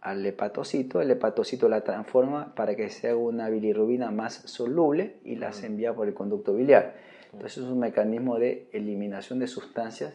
al 0.00 0.24
hepatocito, 0.24 1.00
el 1.00 1.10
hepatocito 1.10 1.68
la 1.68 1.82
transforma 1.82 2.54
para 2.54 2.76
que 2.76 2.88
sea 2.90 3.16
una 3.16 3.48
bilirrubina 3.48 4.10
más 4.10 4.34
soluble 4.44 5.16
y 5.24 5.36
las 5.36 5.62
envía 5.64 5.94
por 5.94 6.08
el 6.08 6.14
conducto 6.14 6.54
biliar. 6.54 6.94
Entonces 7.32 7.64
es 7.64 7.70
un 7.70 7.80
mecanismo 7.80 8.38
de 8.38 8.68
eliminación 8.72 9.38
de 9.38 9.46
sustancias 9.46 10.14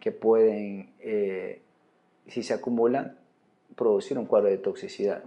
que 0.00 0.12
pueden, 0.12 0.90
eh, 1.00 1.60
si 2.28 2.42
se 2.42 2.54
acumulan, 2.54 3.16
producir 3.74 4.18
un 4.18 4.24
cuadro 4.24 4.48
de 4.48 4.56
toxicidad. 4.56 5.22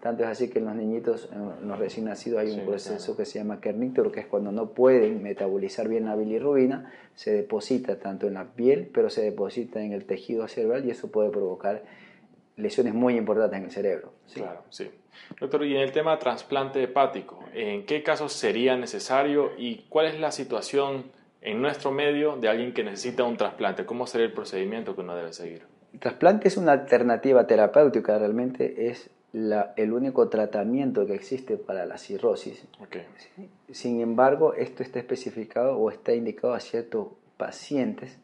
Tanto 0.00 0.24
es 0.24 0.28
así 0.28 0.48
que 0.48 0.58
en 0.58 0.64
los 0.64 0.74
niñitos, 0.74 1.30
en 1.32 1.68
los 1.68 1.78
recién 1.78 2.06
nacidos, 2.06 2.40
hay 2.40 2.50
un 2.58 2.66
proceso 2.66 3.16
que 3.16 3.24
se 3.24 3.38
llama 3.38 3.60
kernicter, 3.60 4.10
que 4.10 4.20
es 4.20 4.26
cuando 4.26 4.50
no 4.50 4.70
pueden 4.70 5.22
metabolizar 5.22 5.86
bien 5.88 6.06
la 6.06 6.16
bilirrubina, 6.16 6.92
se 7.14 7.32
deposita 7.32 7.98
tanto 7.98 8.26
en 8.26 8.34
la 8.34 8.46
piel, 8.46 8.90
pero 8.92 9.10
se 9.10 9.22
deposita 9.22 9.80
en 9.82 9.92
el 9.92 10.06
tejido 10.06 10.48
cerebral 10.48 10.86
y 10.86 10.90
eso 10.90 11.10
puede 11.10 11.30
provocar 11.30 11.84
lesiones 12.58 12.92
muy 12.92 13.16
importantes 13.16 13.58
en 13.58 13.64
el 13.64 13.70
cerebro. 13.70 14.12
Claro, 14.34 14.64
sí. 14.68 14.90
Doctor, 15.40 15.64
y 15.64 15.74
en 15.74 15.80
el 15.80 15.92
tema 15.92 16.18
trasplante 16.18 16.82
hepático, 16.82 17.44
¿en 17.54 17.86
qué 17.86 18.02
casos 18.02 18.32
sería 18.32 18.76
necesario 18.76 19.52
y 19.56 19.86
cuál 19.88 20.06
es 20.06 20.20
la 20.20 20.30
situación 20.30 21.10
en 21.40 21.62
nuestro 21.62 21.90
medio 21.92 22.36
de 22.36 22.48
alguien 22.48 22.74
que 22.74 22.84
necesita 22.84 23.24
un 23.24 23.36
trasplante? 23.36 23.86
¿Cómo 23.86 24.06
sería 24.06 24.26
el 24.26 24.32
procedimiento 24.32 24.94
que 24.94 25.00
uno 25.00 25.14
debe 25.16 25.32
seguir? 25.32 25.62
El 25.92 26.00
trasplante 26.00 26.48
es 26.48 26.56
una 26.56 26.72
alternativa 26.72 27.46
terapéutica, 27.46 28.18
realmente 28.18 28.88
es 28.88 29.10
el 29.32 29.92
único 29.92 30.28
tratamiento 30.28 31.06
que 31.06 31.14
existe 31.14 31.56
para 31.56 31.86
la 31.86 31.98
cirrosis. 31.98 32.66
Okay. 32.80 33.04
Sin 33.70 34.00
embargo, 34.00 34.54
esto 34.54 34.82
está 34.82 34.98
especificado 34.98 35.76
o 35.76 35.90
está 35.90 36.12
indicado 36.14 36.54
a 36.54 36.60
ciertos 36.60 37.08
pacientes. 37.36 38.18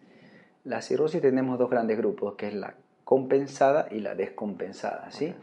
La 0.64 0.81
cirrosis 0.81 1.20
tenemos 1.20 1.59
dos 1.59 1.68
grandes 1.70 1.99
grupos, 1.99 2.35
que 2.37 2.49
es 2.49 2.55
la 2.55 2.75
compensada 3.05 3.88
y 3.90 4.01
la 4.01 4.14
descompensada. 4.14 5.11
¿sí? 5.11 5.35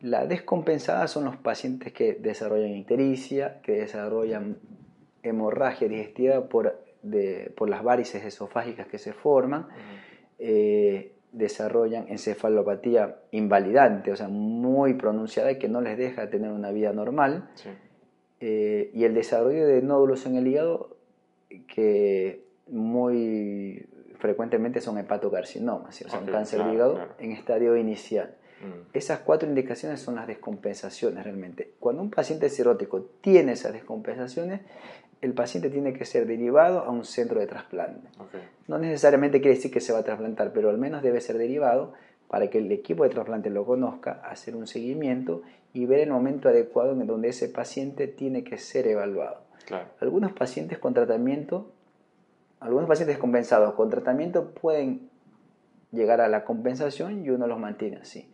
La 0.00 0.26
descompensada 0.26 1.06
son 1.06 1.24
los 1.24 1.36
pacientes 1.36 1.92
que 1.92 2.14
desarrollan 2.14 2.70
ictericia, 2.70 3.60
que 3.62 3.72
desarrollan 3.72 4.58
hemorragia 5.22 5.88
digestiva 5.88 6.48
por, 6.48 6.84
por 7.56 7.70
las 7.70 7.82
varices 7.82 8.24
esofágicas 8.24 8.86
que 8.86 8.98
se 8.98 9.12
forman, 9.12 9.68
eh, 10.38 11.12
desarrollan 11.32 12.06
encefalopatía 12.08 13.16
invalidante, 13.32 14.12
o 14.12 14.16
sea, 14.16 14.28
muy 14.28 14.94
pronunciada 14.94 15.52
y 15.52 15.58
que 15.58 15.68
no 15.68 15.80
les 15.80 15.98
deja 15.98 16.30
tener 16.30 16.50
una 16.50 16.70
vida 16.70 16.92
normal, 16.92 17.48
eh, 18.40 18.90
y 18.92 19.04
el 19.04 19.14
desarrollo 19.14 19.66
de 19.66 19.82
nódulos 19.82 20.26
en 20.26 20.36
el 20.36 20.46
hígado 20.46 20.96
que 21.66 22.44
muy 22.68 23.86
frecuentemente 24.24 24.80
son 24.80 24.96
hepatocarcinomas, 24.96 26.00
o 26.00 26.08
sea, 26.08 26.18
un 26.18 26.24
cáncer 26.24 26.64
de 26.64 26.72
hígado 26.72 26.98
en 27.18 27.32
estadio 27.32 27.76
inicial. 27.76 28.34
Mm. 28.62 28.96
Esas 28.96 29.18
cuatro 29.18 29.46
indicaciones 29.46 30.00
son 30.00 30.14
las 30.14 30.26
descompensaciones 30.26 31.22
realmente. 31.22 31.72
Cuando 31.78 32.00
un 32.00 32.08
paciente 32.08 32.48
cirrótico 32.48 33.02
tiene 33.20 33.52
esas 33.52 33.74
descompensaciones, 33.74 34.62
el 35.20 35.34
paciente 35.34 35.68
tiene 35.68 35.92
que 35.92 36.06
ser 36.06 36.26
derivado 36.26 36.78
a 36.78 36.90
un 36.90 37.04
centro 37.04 37.38
de 37.38 37.46
trasplante. 37.46 38.08
No 38.66 38.78
necesariamente 38.78 39.42
quiere 39.42 39.56
decir 39.56 39.70
que 39.70 39.80
se 39.80 39.92
va 39.92 39.98
a 39.98 40.04
trasplantar, 40.04 40.54
pero 40.54 40.70
al 40.70 40.78
menos 40.78 41.02
debe 41.02 41.20
ser 41.20 41.36
derivado 41.36 41.92
para 42.26 42.48
que 42.48 42.56
el 42.56 42.72
equipo 42.72 43.04
de 43.04 43.10
trasplante 43.10 43.50
lo 43.50 43.66
conozca, 43.66 44.22
hacer 44.24 44.56
un 44.56 44.66
seguimiento 44.66 45.42
y 45.74 45.84
ver 45.84 46.00
el 46.00 46.08
momento 46.08 46.48
adecuado 46.48 46.92
en 46.92 47.06
donde 47.06 47.28
ese 47.28 47.50
paciente 47.50 48.06
tiene 48.06 48.42
que 48.42 48.56
ser 48.56 48.86
evaluado. 48.86 49.42
Algunos 50.00 50.32
pacientes 50.32 50.78
con 50.78 50.94
tratamiento 50.94 51.74
algunos 52.64 52.88
pacientes 52.88 53.18
compensados 53.18 53.74
con 53.74 53.90
tratamiento 53.90 54.50
pueden 54.50 55.10
llegar 55.92 56.22
a 56.22 56.28
la 56.28 56.44
compensación 56.44 57.22
y 57.22 57.28
uno 57.28 57.46
los 57.46 57.58
mantiene 57.58 57.98
así. 57.98 58.26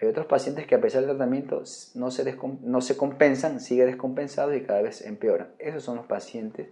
Hay 0.00 0.06
otros 0.06 0.26
pacientes 0.26 0.66
que 0.66 0.74
a 0.74 0.80
pesar 0.80 1.00
del 1.00 1.16
tratamiento 1.16 1.62
no 1.94 2.10
se, 2.10 2.36
no 2.62 2.80
se 2.82 2.96
compensan, 2.96 3.60
sigue 3.60 3.86
descompensados 3.86 4.54
y 4.54 4.60
cada 4.60 4.82
vez 4.82 5.00
empeoran. 5.00 5.48
Esos 5.58 5.82
son 5.82 5.96
los 5.96 6.04
pacientes 6.04 6.68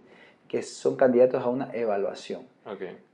que 0.47 0.61
son 0.61 0.95
candidatos 0.97 1.43
a 1.43 1.49
una 1.49 1.73
evaluación. 1.73 2.43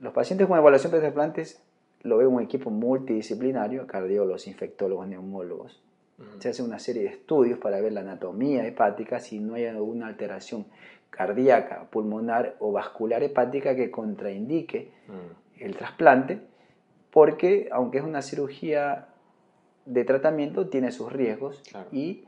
Los 0.00 0.12
pacientes 0.12 0.46
con 0.46 0.58
evaluación 0.58 0.92
de 0.92 1.00
trasplantes 1.00 1.62
lo 2.02 2.18
ve 2.18 2.26
un 2.26 2.42
equipo 2.42 2.70
multidisciplinario, 2.70 3.86
cardiólogos, 3.86 4.46
infectólogos, 4.46 5.08
neumólogos, 5.08 5.82
Se 6.38 6.50
hace 6.50 6.62
una 6.62 6.78
serie 6.78 7.02
de 7.02 7.08
estudios 7.08 7.58
para 7.58 7.80
ver 7.80 7.92
la 7.92 8.00
anatomía 8.00 8.66
hepática, 8.66 9.20
si 9.20 9.40
no 9.40 9.54
hay 9.54 9.64
alguna 9.64 10.06
alteración 10.06 10.66
cardíaca, 11.16 11.88
pulmonar 11.90 12.56
o 12.58 12.72
vascular 12.72 13.22
hepática 13.22 13.74
que 13.74 13.90
contraindique 13.90 14.90
mm. 15.08 15.62
el 15.64 15.76
trasplante, 15.76 16.40
porque 17.10 17.68
aunque 17.72 17.98
es 17.98 18.04
una 18.04 18.22
cirugía 18.22 19.08
de 19.86 20.04
tratamiento, 20.04 20.68
tiene 20.68 20.92
sus 20.92 21.12
riesgos 21.12 21.62
y 21.92 22.24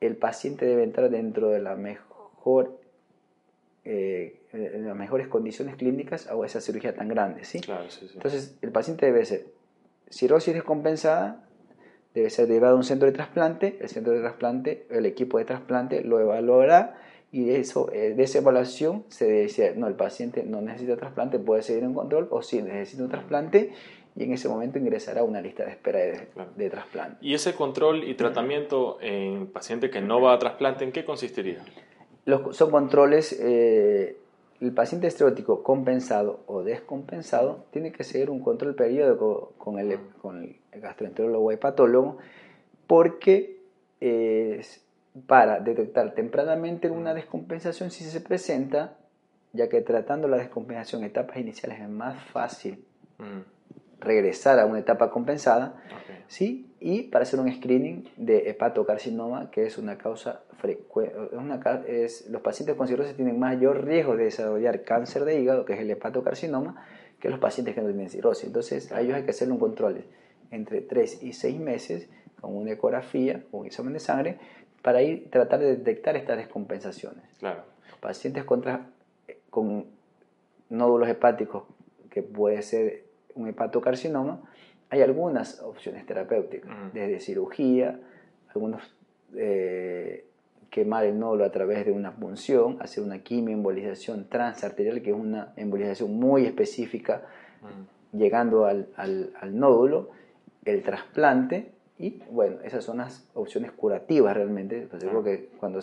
el 0.00 0.16
paciente 0.16 0.66
debe 0.66 0.82
entrar 0.82 1.10
dentro 1.10 1.48
de 1.48 1.60
la 1.60 1.76
mejor 1.76 2.78
eh, 3.84 4.40
en 4.52 4.86
las 4.86 4.96
mejores 4.96 5.28
condiciones 5.28 5.76
clínicas 5.76 6.28
a 6.28 6.34
esa 6.44 6.60
cirugía 6.60 6.94
tan 6.94 7.08
grande. 7.08 7.44
¿sí? 7.44 7.60
Entonces, 8.14 8.58
el 8.60 8.70
paciente 8.70 9.06
debe 9.06 9.24
ser 9.24 9.46
cirrosis 10.10 10.52
descompensada, 10.52 11.44
debe 12.14 12.28
ser 12.28 12.48
llevado 12.48 12.74
a 12.74 12.76
un 12.76 12.84
centro 12.84 13.06
de 13.06 13.12
trasplante, 13.12 13.78
el 13.80 13.88
centro 13.88 14.12
de 14.12 14.20
trasplante, 14.20 14.86
el 14.90 15.06
equipo 15.06 15.38
de 15.38 15.46
trasplante 15.46 16.02
lo 16.02 16.20
evaluará 16.20 16.98
y 17.32 17.44
de, 17.44 17.60
eso, 17.60 17.90
eh, 17.92 18.12
de 18.14 18.22
esa 18.22 18.38
evaluación 18.38 19.04
se 19.08 19.24
decía, 19.24 19.72
no, 19.74 19.88
el 19.88 19.94
paciente 19.94 20.44
no 20.44 20.60
necesita 20.60 20.96
trasplante, 20.98 21.38
puede 21.38 21.62
seguir 21.62 21.82
en 21.82 21.94
control 21.94 22.28
o 22.30 22.42
sí 22.42 22.60
necesita 22.60 23.02
un 23.02 23.08
trasplante 23.08 23.72
y 24.14 24.24
en 24.24 24.34
ese 24.34 24.50
momento 24.50 24.78
ingresará 24.78 25.22
a 25.22 25.24
una 25.24 25.40
lista 25.40 25.64
de 25.64 25.70
espera 25.70 26.00
de, 26.56 26.70
trasplante. 26.70 27.16
¿Y 27.22 27.32
ese 27.32 27.54
control 27.54 28.04
y 28.04 28.14
tratamiento 28.14 28.98
en 29.00 29.46
paciente 29.46 29.88
que 29.88 30.02
no 30.02 30.20
va 30.20 30.34
a 30.34 30.38
trasplante, 30.38 30.84
en 30.84 30.92
qué 30.92 31.06
consistiría? 31.06 31.64
Los, 32.26 32.54
son 32.54 32.70
controles, 32.70 33.32
eh, 33.40 34.18
el 34.60 34.72
paciente 34.72 35.06
estereótico 35.06 35.62
compensado 35.62 36.40
o 36.46 36.62
descompensado 36.62 37.64
tiene 37.70 37.92
que 37.92 38.04
seguir 38.04 38.28
un 38.28 38.40
control 38.40 38.74
periódico 38.74 39.54
con 39.56 39.78
el, 39.78 39.98
con 40.20 40.42
el 40.70 40.80
gastroenterólogo 40.82 41.46
o 41.46 41.50
hepatólogo 41.50 42.18
porque 42.86 43.56
para 45.26 45.60
detectar 45.60 46.14
tempranamente 46.14 46.90
una 46.90 47.14
descompensación 47.14 47.90
si 47.90 48.04
se 48.04 48.20
presenta, 48.20 48.96
ya 49.52 49.68
que 49.68 49.80
tratando 49.82 50.28
la 50.28 50.38
descompensación 50.38 51.02
en 51.02 51.10
etapas 51.10 51.36
iniciales 51.36 51.80
es 51.80 51.88
más 51.88 52.22
fácil 52.30 52.84
regresar 54.00 54.58
a 54.58 54.66
una 54.66 54.80
etapa 54.80 55.10
compensada, 55.10 55.76
¿sí? 56.26 56.72
y 56.80 57.04
para 57.04 57.22
hacer 57.22 57.38
un 57.38 57.52
screening 57.52 58.08
de 58.16 58.50
hepatocarcinoma, 58.50 59.52
que 59.52 59.66
es 59.66 59.78
una 59.78 59.96
causa 59.98 60.42
frecuente. 60.58 61.14
Los 62.28 62.42
pacientes 62.42 62.74
con 62.74 62.88
cirrosis 62.88 63.14
tienen 63.14 63.38
mayor 63.38 63.84
riesgo 63.84 64.16
de 64.16 64.24
desarrollar 64.24 64.82
cáncer 64.82 65.24
de 65.24 65.40
hígado, 65.40 65.64
que 65.64 65.74
es 65.74 65.80
el 65.80 65.90
hepatocarcinoma, 65.90 66.84
que 67.20 67.28
los 67.28 67.38
pacientes 67.38 67.76
que 67.76 67.82
no 67.82 67.86
tienen 67.86 68.10
cirrosis. 68.10 68.46
Entonces, 68.46 68.90
a 68.90 69.00
ellos 69.00 69.14
hay 69.14 69.22
que 69.22 69.30
hacer 69.30 69.52
un 69.52 69.58
control 69.58 70.04
entre 70.50 70.80
3 70.80 71.22
y 71.22 71.34
6 71.34 71.60
meses 71.60 72.08
con 72.40 72.56
una 72.56 72.72
ecografía, 72.72 73.44
con 73.52 73.60
un 73.60 73.66
examen 73.66 73.92
de 73.92 74.00
sangre, 74.00 74.38
para 74.82 75.02
ir 75.02 75.30
tratar 75.30 75.60
de 75.60 75.76
detectar 75.76 76.16
estas 76.16 76.36
descompensaciones. 76.36 77.24
Claro. 77.38 77.62
Pacientes 78.00 78.44
contra, 78.44 78.86
con 79.50 79.86
nódulos 80.68 81.08
hepáticos, 81.08 81.64
que 82.10 82.22
puede 82.22 82.62
ser 82.62 83.04
un 83.34 83.48
hepatocarcinoma, 83.48 84.42
hay 84.90 85.00
algunas 85.00 85.62
opciones 85.62 86.04
terapéuticas, 86.04 86.70
desde 86.92 87.20
cirugía, 87.20 87.98
algunos 88.54 88.82
eh, 89.34 90.26
quemar 90.72 91.04
el 91.04 91.18
nódulo 91.18 91.44
a 91.44 91.52
través 91.52 91.84
de 91.84 91.92
una 91.92 92.16
punción, 92.16 92.78
hacer 92.80 93.04
una 93.04 93.18
quimioembolización 93.18 94.28
transarterial, 94.28 95.02
que 95.02 95.10
es 95.10 95.16
una 95.16 95.52
embolización 95.56 96.14
muy 96.14 96.46
específica, 96.46 97.26
llegando 98.12 98.64
al, 98.64 98.88
nódulo, 99.52 100.10
el 100.64 100.82
trasplante, 100.82 101.72
y 101.98 102.20
bueno, 102.30 102.58
esas 102.64 102.84
son 102.84 102.98
las 102.98 103.28
opciones 103.34 103.72
curativas 103.72 104.34
realmente. 104.36 104.88
Pues 104.90 105.04
que 105.04 105.48
cuando 105.58 105.80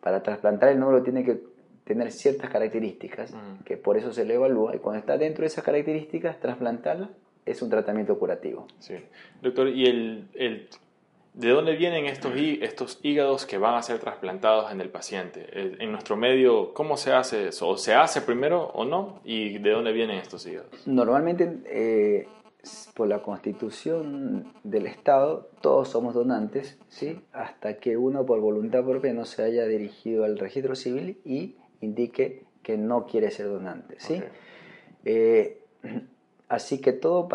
para 0.00 0.22
trasplantar 0.22 0.70
el 0.70 0.80
nódulo 0.80 1.02
tiene 1.02 1.24
que 1.24 1.40
tener 1.84 2.10
ciertas 2.12 2.50
características, 2.50 3.34
que 3.64 3.76
por 3.76 3.96
eso 3.96 4.12
se 4.12 4.24
le 4.24 4.34
evalúa, 4.34 4.74
y 4.74 4.78
cuando 4.78 5.00
está 5.00 5.18
dentro 5.18 5.42
de 5.42 5.48
esas 5.48 5.64
características, 5.64 6.40
trasplantarla 6.40 7.10
es 7.44 7.60
un 7.62 7.70
tratamiento 7.70 8.18
curativo. 8.18 8.66
Sí. 8.78 8.94
Doctor, 9.40 9.68
¿y 9.68 9.86
el, 9.86 10.28
el, 10.34 10.68
de 11.34 11.48
dónde 11.48 11.74
vienen 11.76 12.06
estos, 12.06 12.32
estos 12.36 13.00
hígados 13.02 13.46
que 13.46 13.58
van 13.58 13.74
a 13.74 13.82
ser 13.82 13.98
trasplantados 13.98 14.70
en 14.70 14.80
el 14.80 14.90
paciente? 14.90 15.46
En 15.52 15.90
nuestro 15.90 16.16
medio, 16.16 16.72
¿cómo 16.72 16.96
se 16.96 17.12
hace 17.12 17.48
eso? 17.48 17.68
¿O 17.68 17.76
se 17.76 17.94
hace 17.94 18.20
primero 18.20 18.66
o 18.74 18.84
no? 18.84 19.20
¿Y 19.24 19.58
de 19.58 19.70
dónde 19.70 19.92
vienen 19.92 20.18
estos 20.18 20.46
hígados? 20.46 20.86
Normalmente, 20.86 21.58
eh, 21.66 22.28
por 22.94 23.08
la 23.08 23.22
constitución 23.22 24.52
del 24.62 24.86
Estado, 24.86 25.50
todos 25.60 25.88
somos 25.88 26.14
donantes, 26.14 26.78
¿sí? 26.88 27.20
hasta 27.32 27.78
que 27.78 27.96
uno 27.96 28.24
por 28.24 28.40
voluntad 28.40 28.84
propia 28.84 29.12
no 29.12 29.24
se 29.24 29.42
haya 29.42 29.66
dirigido 29.66 30.24
al 30.24 30.38
registro 30.38 30.74
civil 30.74 31.20
y 31.24 31.56
indique 31.80 32.44
que 32.62 32.76
no 32.76 33.06
quiere 33.06 33.30
ser 33.30 33.46
donante. 33.46 33.96
¿sí? 33.98 34.22
Eh, 35.04 35.58
Así 36.52 36.82
que 36.82 36.92
todo 36.92 37.30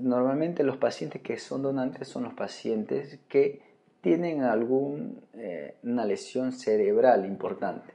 normalmente 0.00 0.64
los 0.64 0.76
pacientes 0.76 1.22
que 1.22 1.38
son 1.38 1.62
donantes 1.62 2.08
son 2.08 2.24
los 2.24 2.34
pacientes 2.34 3.20
que 3.28 3.62
tienen 4.00 4.42
alguna 4.42 5.04
eh, 5.34 5.76
lesión 5.84 6.50
cerebral 6.50 7.26
importante, 7.26 7.94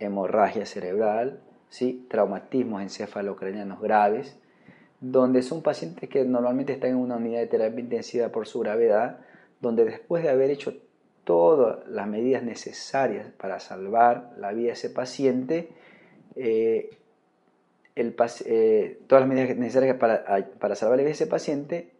hemorragia 0.00 0.66
cerebral, 0.66 1.44
¿sí? 1.68 2.08
traumatismos 2.10 2.82
encefalocranianos 2.82 3.80
graves, 3.80 4.36
donde 5.00 5.42
son 5.42 5.62
pacientes 5.62 6.08
que 6.08 6.24
normalmente 6.24 6.74
están 6.74 6.90
en 6.90 6.96
una 6.96 7.16
unidad 7.16 7.40
de 7.40 7.46
terapia 7.46 7.80
intensiva 7.80 8.28
por 8.28 8.46
su 8.46 8.60
gravedad, 8.60 9.18
donde 9.60 9.84
después 9.84 10.22
de 10.22 10.30
haber 10.30 10.50
hecho 10.50 10.74
todas 11.24 11.86
las 11.88 12.06
medidas 12.06 12.42
necesarias 12.42 13.26
para 13.38 13.60
salvar 13.60 14.32
la 14.38 14.52
vida 14.52 14.68
de 14.68 14.72
ese 14.72 14.90
paciente, 14.90 15.68
eh, 16.36 16.90
eh, 17.96 18.98
todas 19.06 19.22
las 19.22 19.28
medidas 19.28 19.56
necesarias 19.56 19.96
para, 19.96 20.24
para 20.58 20.74
salvar 20.74 20.98
la 20.98 21.02
vida 21.02 21.08
de 21.08 21.14
ese 21.14 21.26
paciente, 21.26 21.90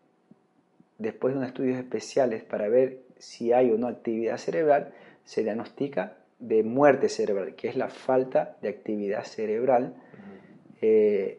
después 0.98 1.32
de 1.32 1.38
unos 1.38 1.48
estudios 1.48 1.78
especiales 1.78 2.44
para 2.44 2.68
ver 2.68 3.00
si 3.18 3.52
hay 3.52 3.70
o 3.70 3.78
no 3.78 3.88
actividad 3.88 4.36
cerebral, 4.36 4.92
se 5.24 5.42
diagnostica 5.42 6.16
de 6.38 6.62
muerte 6.62 7.08
cerebral, 7.08 7.54
que 7.54 7.68
es 7.68 7.76
la 7.76 7.88
falta 7.88 8.56
de 8.62 8.68
actividad 8.68 9.24
cerebral, 9.24 9.94
eh, 10.80 11.38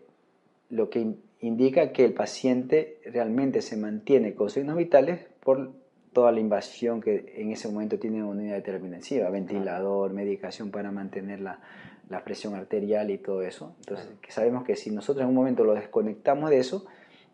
lo 0.70 0.90
que 0.90 1.16
indica 1.42 1.92
que 1.92 2.06
el 2.06 2.14
paciente 2.14 3.00
realmente 3.06 3.62
se 3.62 3.76
mantiene 3.78 4.34
con 4.34 4.50
signos 4.50 4.78
vitales 4.78 5.20
por 5.44 5.72
toda 6.14 6.32
la 6.32 6.40
invasión 6.40 7.02
que 7.02 7.34
en 7.38 7.52
ese 7.52 7.68
momento 7.68 7.98
tiene 7.98 8.24
una 8.24 8.32
unidad 8.32 8.56
de 8.56 8.62
terapia 8.62 8.86
intensiva, 8.86 9.30
ventilador, 9.30 10.14
medicación 10.14 10.72
para 10.72 10.92
mantener 10.92 11.40
la, 11.40 11.60
la 12.10 12.24
presión 12.24 12.54
arterial 12.56 13.10
y 13.10 13.18
todo 13.18 13.42
eso. 13.42 13.76
Entonces, 13.80 14.08
que 14.22 14.32
sabemos 14.32 14.64
que 14.64 14.76
si 14.76 14.92
nosotros 14.92 15.24
en 15.24 15.30
un 15.30 15.36
momento 15.36 15.64
lo 15.64 15.74
desconectamos 15.74 16.50
de 16.50 16.60
eso, 16.60 16.86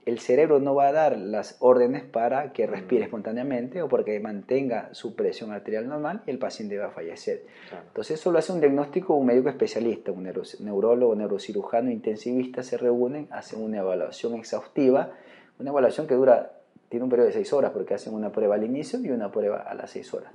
el 0.08 0.20
cerebro 0.20 0.62
no 0.62 0.74
va 0.74 0.88
a 0.88 0.94
dar 0.94 1.18
las 1.18 1.58
órdenes 1.60 2.02
para 2.06 2.54
que 2.54 2.66
respire 2.66 3.04
espontáneamente 3.04 3.82
o 3.82 3.90
porque 3.90 4.18
mantenga 4.22 4.88
su 4.94 5.18
presión 5.18 5.52
arterial 5.52 5.90
normal 5.90 6.22
y 6.26 6.32
el 6.32 6.40
paciente 6.40 6.78
va 6.78 6.86
a 6.86 6.92
fallecer. 6.92 7.44
Entonces 7.88 8.18
eso 8.18 8.32
lo 8.32 8.40
hace 8.40 8.54
un 8.54 8.62
diagnóstico 8.62 9.16
un 9.16 9.26
médico 9.26 9.50
especialista, 9.50 10.14
un 10.14 10.32
neurólogo, 10.62 11.14
neurocirujano, 11.14 11.92
intensivista, 11.92 12.64
se 12.64 12.78
reúnen, 12.78 13.28
hacen 13.32 13.62
una 13.62 13.80
evaluación 13.80 14.36
exhaustiva, 14.36 15.12
una 15.60 15.72
evaluación 15.72 16.08
que 16.08 16.16
dura, 16.16 16.54
tiene 16.88 17.04
un 17.04 17.10
periodo 17.10 17.28
de 17.28 17.34
seis 17.34 17.52
horas 17.52 17.72
porque 17.72 17.94
hacen 17.94 18.14
una 18.14 18.32
prueba 18.32 18.56
al 18.56 18.64
inicio 18.64 19.02
y 19.02 19.10
una 19.10 19.30
prueba 19.30 19.58
a 19.58 19.74
las 19.74 19.92
seis 19.92 20.14
horas. 20.14 20.32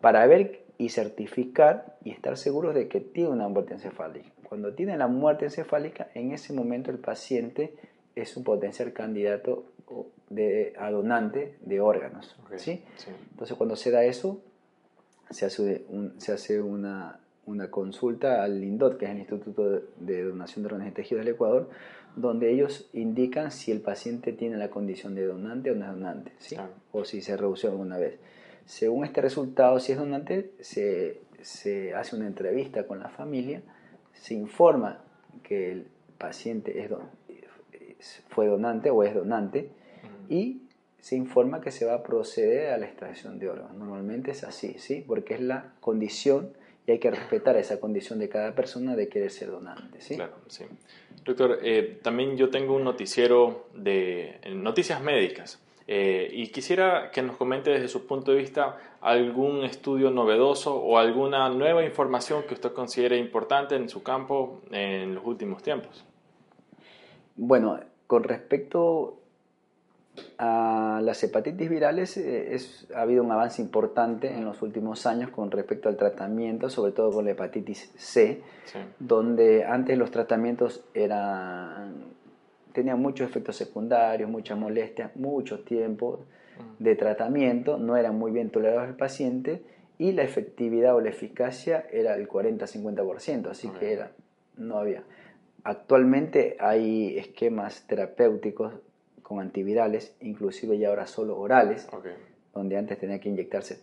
Para 0.00 0.26
ver 0.26 0.63
y 0.78 0.88
certificar 0.88 1.96
y 2.04 2.10
estar 2.10 2.36
seguros 2.36 2.74
de 2.74 2.88
que 2.88 3.00
tiene 3.00 3.30
una 3.30 3.48
muerte 3.48 3.74
encefálica. 3.74 4.28
Cuando 4.48 4.72
tiene 4.74 4.96
la 4.96 5.08
muerte 5.08 5.46
encefálica, 5.46 6.08
en 6.14 6.32
ese 6.32 6.52
momento 6.52 6.90
el 6.90 6.98
paciente 6.98 7.74
es 8.14 8.36
un 8.36 8.44
potencial 8.44 8.92
candidato 8.92 9.64
de, 10.30 10.74
a 10.78 10.90
donante 10.90 11.56
de 11.62 11.80
órganos. 11.80 12.36
¿sí? 12.56 12.82
Entonces, 13.30 13.56
cuando 13.56 13.76
se 13.76 13.90
da 13.90 14.04
eso, 14.04 14.40
se 15.30 15.46
hace, 15.46 15.84
se 16.18 16.32
hace 16.32 16.60
una, 16.60 17.20
una, 17.46 17.70
consulta 17.70 18.42
al 18.42 18.62
INDOT, 18.62 18.98
que 18.98 19.06
es 19.06 19.10
el 19.10 19.18
Instituto 19.18 19.82
de 19.98 20.24
Donación 20.24 20.62
de 20.62 20.66
Órganos 20.66 20.88
y 20.88 20.94
Tejidos 20.94 21.24
del 21.24 21.34
Ecuador, 21.34 21.70
donde 22.16 22.52
ellos 22.52 22.88
indican 22.92 23.50
si 23.50 23.72
el 23.72 23.80
paciente 23.80 24.32
tiene 24.32 24.56
la 24.56 24.70
condición 24.70 25.14
de 25.14 25.26
donante 25.26 25.70
o 25.70 25.74
no 25.74 25.84
es 25.84 25.90
donante, 25.90 26.32
¿sí? 26.38 26.56
o 26.92 27.04
si 27.04 27.20
se 27.20 27.36
redució 27.36 27.70
alguna 27.70 27.98
vez. 27.98 28.18
Según 28.66 29.04
este 29.04 29.20
resultado, 29.20 29.78
si 29.80 29.92
es 29.92 29.98
donante, 29.98 30.52
se, 30.60 31.20
se 31.42 31.94
hace 31.94 32.16
una 32.16 32.26
entrevista 32.26 32.86
con 32.86 32.98
la 32.98 33.08
familia, 33.08 33.62
se 34.12 34.34
informa 34.34 35.02
que 35.42 35.72
el 35.72 35.86
paciente 36.18 36.80
es 36.80 36.90
fue 38.28 38.46
donante 38.46 38.90
o 38.90 39.02
es 39.02 39.14
donante 39.14 39.70
y 40.28 40.62
se 41.00 41.16
informa 41.16 41.60
que 41.60 41.70
se 41.70 41.84
va 41.84 41.94
a 41.94 42.02
proceder 42.02 42.72
a 42.72 42.78
la 42.78 42.86
extracción 42.86 43.38
de 43.38 43.48
órganos. 43.48 43.76
Normalmente 43.76 44.30
es 44.30 44.44
así, 44.44 44.76
¿sí? 44.78 45.04
Porque 45.06 45.34
es 45.34 45.40
la 45.40 45.74
condición 45.80 46.52
y 46.86 46.92
hay 46.92 46.98
que 46.98 47.10
respetar 47.10 47.56
esa 47.56 47.80
condición 47.80 48.18
de 48.18 48.28
cada 48.28 48.54
persona 48.54 48.96
de 48.96 49.08
querer 49.08 49.30
ser 49.30 49.50
donante, 49.50 50.00
¿sí? 50.00 50.16
Claro, 50.16 50.34
sí. 50.48 50.64
Doctor, 51.24 51.58
eh, 51.62 51.98
también 52.02 52.36
yo 52.36 52.50
tengo 52.50 52.74
un 52.74 52.84
noticiero 52.84 53.68
de 53.74 54.40
noticias 54.54 55.02
médicas 55.02 55.60
Eh, 55.86 56.30
y 56.32 56.48
quisiera 56.48 57.10
que 57.10 57.22
nos 57.22 57.36
comente 57.36 57.70
desde 57.70 57.88
su 57.88 58.06
punto 58.06 58.32
de 58.32 58.38
vista 58.38 58.78
algún 59.02 59.64
estudio 59.64 60.10
novedoso 60.10 60.74
o 60.76 60.98
alguna 60.98 61.50
nueva 61.50 61.84
información 61.84 62.44
que 62.48 62.54
usted 62.54 62.72
considere 62.72 63.18
importante 63.18 63.76
en 63.76 63.90
su 63.90 64.02
campo 64.02 64.62
en 64.70 65.14
los 65.14 65.26
últimos 65.26 65.62
tiempos. 65.62 66.04
Bueno, 67.36 67.80
con 68.06 68.22
respecto 68.22 69.18
a 70.38 71.00
las 71.02 71.22
hepatitis 71.24 71.68
virales 71.68 72.16
eh, 72.16 72.56
ha 72.94 73.02
habido 73.02 73.22
un 73.22 73.32
avance 73.32 73.60
importante 73.60 74.32
en 74.32 74.44
los 74.44 74.62
últimos 74.62 75.06
años 75.06 75.30
con 75.30 75.50
respecto 75.50 75.88
al 75.88 75.96
tratamiento, 75.96 76.70
sobre 76.70 76.92
todo 76.92 77.10
con 77.10 77.24
la 77.24 77.32
hepatitis 77.32 77.92
C, 77.96 78.42
donde 78.98 79.64
antes 79.64 79.98
los 79.98 80.10
tratamientos 80.10 80.84
eran, 80.94 82.04
tenían 82.74 83.00
muchos 83.00 83.30
efectos 83.30 83.56
secundarios, 83.56 84.28
muchas 84.28 84.58
molestias, 84.58 85.14
mucho 85.16 85.60
tiempo 85.60 86.20
de 86.78 86.96
tratamiento, 86.96 87.78
no 87.78 87.96
eran 87.96 88.18
muy 88.18 88.32
bien 88.32 88.50
tolerados 88.50 88.88
al 88.88 88.96
paciente 88.96 89.62
y 89.96 90.12
la 90.12 90.24
efectividad 90.24 90.94
o 90.96 91.00
la 91.00 91.08
eficacia 91.08 91.86
era 91.92 92.16
del 92.16 92.28
40-50%, 92.28 93.48
así 93.48 93.68
que 93.68 93.92
era, 93.92 94.10
no 94.56 94.78
había. 94.78 95.04
Actualmente 95.62 96.56
hay 96.58 97.16
esquemas 97.16 97.86
terapéuticos 97.86 98.74
con 99.22 99.38
antivirales, 99.38 100.14
inclusive 100.20 100.76
ya 100.76 100.88
ahora 100.88 101.06
solo 101.06 101.38
orales, 101.38 101.88
donde 102.52 102.76
antes 102.76 102.98
tenía 102.98 103.20
que 103.20 103.28
inyectarse 103.28 103.78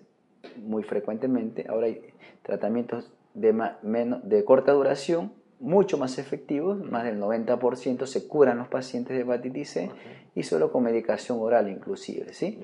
muy 0.57 0.83
frecuentemente, 0.83 1.65
ahora 1.69 1.87
hay 1.87 2.01
tratamientos 2.43 3.11
de, 3.33 3.53
menos, 3.81 4.27
de 4.27 4.43
corta 4.43 4.73
duración, 4.73 5.31
mucho 5.61 5.97
más 5.97 6.17
efectivos, 6.17 6.83
más 6.83 7.03
del 7.03 7.19
90% 7.19 8.05
se 8.07 8.27
curan 8.27 8.57
los 8.57 8.67
pacientes 8.67 9.15
de 9.15 9.21
hepatitis 9.21 9.69
C 9.69 9.91
y 10.35 10.43
solo 10.43 10.71
con 10.71 10.83
medicación 10.83 11.39
oral 11.39 11.69
inclusive, 11.69 12.33
¿sí? 12.33 12.59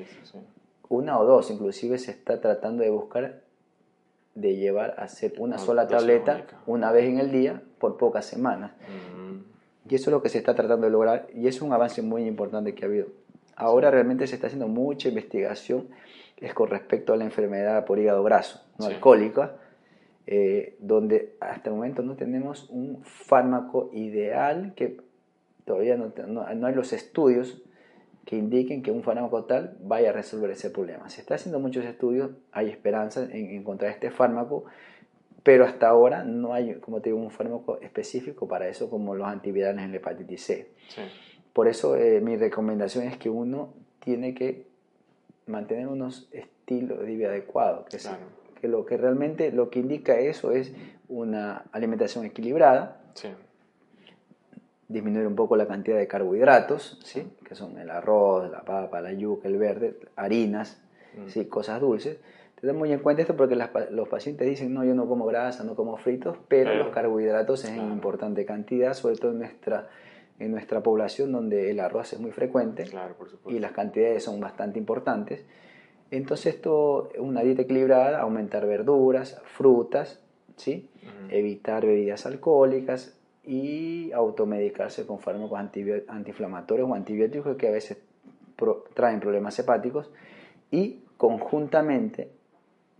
Una 0.89 1.19
o 1.19 1.25
dos, 1.25 1.51
inclusive 1.51 1.99
se 1.99 2.11
está 2.11 2.41
tratando 2.41 2.83
de 2.83 2.89
buscar 2.89 3.41
de 4.35 4.55
llevar 4.55 4.95
a 4.97 5.03
hacer 5.03 5.33
una 5.37 5.57
sola 5.57 5.87
tableta 5.87 6.45
una 6.65 6.91
vez 6.91 7.05
en 7.05 7.19
el 7.19 7.31
día 7.31 7.61
por 7.79 7.97
pocas 7.97 8.25
semanas. 8.25 8.71
Y 9.89 9.95
eso 9.95 10.09
es 10.09 10.11
lo 10.11 10.21
que 10.21 10.29
se 10.29 10.37
está 10.37 10.53
tratando 10.53 10.85
de 10.85 10.91
lograr 10.91 11.27
y 11.33 11.47
es 11.47 11.61
un 11.61 11.71
avance 11.71 12.01
muy 12.01 12.25
importante 12.25 12.75
que 12.75 12.83
ha 12.83 12.87
habido. 12.87 13.07
Ahora 13.55 13.89
realmente 13.89 14.27
se 14.27 14.35
está 14.35 14.47
haciendo 14.47 14.67
mucha 14.67 15.07
investigación 15.07 15.87
es 16.37 16.53
con 16.53 16.69
respecto 16.69 17.13
a 17.13 17.17
la 17.17 17.23
enfermedad 17.23 17.85
por 17.85 17.99
hígado 17.99 18.23
graso, 18.23 18.61
no 18.77 18.85
alcohólica, 18.85 19.55
eh, 20.27 20.75
donde 20.79 21.35
hasta 21.39 21.69
el 21.69 21.75
momento 21.75 22.03
no 22.03 22.15
tenemos 22.15 22.69
un 22.69 23.01
fármaco 23.03 23.89
ideal 23.93 24.73
que 24.75 24.97
todavía 25.65 25.97
no, 25.97 26.13
no, 26.27 26.45
hay 26.45 26.75
los 26.75 26.93
estudios 26.93 27.61
que 28.25 28.35
indiquen 28.35 28.83
que 28.83 28.91
un 28.91 29.03
fármaco 29.03 29.45
tal 29.45 29.77
vaya 29.81 30.09
a 30.09 30.13
resolver 30.13 30.51
ese 30.51 30.69
problema. 30.69 31.09
Se 31.09 31.21
está 31.21 31.35
haciendo 31.35 31.59
muchos 31.59 31.85
estudios, 31.85 32.31
hay 32.51 32.69
esperanza 32.69 33.23
en 33.23 33.51
encontrar 33.51 33.91
este 33.91 34.11
fármaco 34.11 34.65
pero 35.47 35.63
hasta 35.63 35.87
ahora 35.87 36.25
no 36.25 36.53
hay, 36.53 36.73
como 36.81 36.99
te 36.99 37.07
digo, 37.07 37.21
un 37.21 37.31
fármaco 37.31 37.79
específico 37.79 38.49
para 38.49 38.67
eso 38.67 38.89
como 38.89 39.15
los 39.15 39.25
antivirales 39.29 39.81
en 39.81 39.91
la 39.91 39.95
hepatitis 39.95 40.43
C. 40.43 40.71
Por 41.53 41.69
eso 41.69 41.95
eh, 41.95 42.19
mi 42.19 42.35
recomendación 42.35 43.05
es 43.05 43.17
que 43.17 43.29
uno 43.29 43.73
tiene 44.01 44.33
que 44.33 44.65
mantener 45.45 45.87
unos 45.87 46.27
estilos 46.33 46.99
de 46.99 47.05
vida 47.05 47.29
adecuados, 47.29 47.85
que, 47.85 47.97
que 48.59 48.67
lo 48.67 48.85
que 48.85 48.97
realmente 48.97 49.51
lo 49.51 49.69
que 49.69 49.79
indica 49.79 50.19
eso 50.19 50.51
es 50.51 50.73
una 51.07 51.65
alimentación 51.71 52.25
equilibrada, 52.25 53.01
disminuir 54.87 55.27
un 55.27 55.35
poco 55.35 55.55
la 55.57 55.67
cantidad 55.67 55.97
de 55.97 56.07
carbohidratos, 56.07 56.99
¿sí? 57.03 57.27
que 57.43 57.55
son 57.55 57.77
el 57.77 57.89
arroz, 57.89 58.49
la 58.49 58.61
papa, 58.61 59.01
la 59.01 59.11
yuca, 59.11 59.47
el 59.47 59.57
verde, 59.57 59.97
harinas, 60.15 60.81
mm. 61.17 61.29
¿sí? 61.29 61.45
cosas 61.45 61.81
dulces, 61.81 62.19
Tenemos 62.59 62.79
muy 62.79 62.93
en 62.93 62.99
cuenta 62.99 63.21
esto 63.21 63.35
porque 63.35 63.55
los 63.91 64.07
pacientes 64.07 64.47
dicen, 64.47 64.73
no, 64.73 64.83
yo 64.83 64.95
no 64.95 65.07
como 65.07 65.25
grasa, 65.25 65.63
no 65.63 65.75
como 65.75 65.97
fritos, 65.97 66.37
pero 66.47 66.73
los 66.75 66.89
carbohidratos 66.89 67.65
es 67.65 67.71
en 67.71 67.91
importante 67.91 68.45
cantidad, 68.45 68.93
sobre 68.93 69.17
todo 69.17 69.31
en 69.31 69.39
nuestra, 69.39 69.89
en 70.39 70.51
nuestra 70.51 70.81
población 70.81 71.31
donde 71.31 71.69
el 71.69 71.79
arroz 71.79 72.13
es 72.13 72.19
muy 72.19 72.31
frecuente 72.31 72.85
y 73.47 73.59
las 73.59 73.73
cantidades 73.73 74.23
son 74.23 74.39
bastante 74.39 74.79
importantes. 74.79 75.45
Entonces 76.11 76.55
esto, 76.55 77.09
una 77.19 77.41
dieta 77.41 77.63
equilibrada, 77.63 78.21
aumentar 78.21 78.65
verduras, 78.65 79.41
frutas, 79.55 80.21
¿sí? 80.55 80.89
evitar 81.29 81.85
bebidas 81.85 82.25
alcohólicas 82.25 83.17
y 83.43 84.11
automedicarse 84.11 85.05
con 85.05 85.19
fármacos 85.19 85.59
antiinflamatorios 86.07 86.89
o 86.89 86.93
antibióticos 86.93 87.57
que 87.57 87.67
a 87.67 87.71
veces 87.71 87.97
traen 88.93 89.19
problemas 89.19 89.57
hepáticos 89.59 90.09
y 90.71 91.01
conjuntamente 91.17 92.31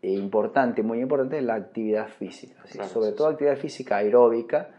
e 0.02 0.12
importante, 0.12 0.84
muy 0.84 1.00
importante, 1.00 1.42
la 1.42 1.56
actividad 1.56 2.08
física. 2.08 2.56
sobre 2.88 3.12
todo 3.14 3.28
actividad 3.28 3.58
física 3.58 3.98
aeróbica, 3.98 4.70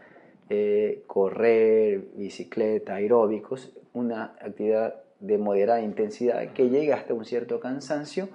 eh, 0.49 1.03
correr, 1.07 2.07
bicicleta, 2.15 2.95
aeróbicos, 2.95 3.71
una 3.93 4.35
actividad 4.41 4.95
de 5.19 5.37
moderada 5.37 5.81
intensidad 5.81 6.53
que 6.53 6.69
llega 6.69 6.95
hasta 6.95 7.13
un 7.13 7.25
cierto 7.25 7.59
cansancio 7.59 8.29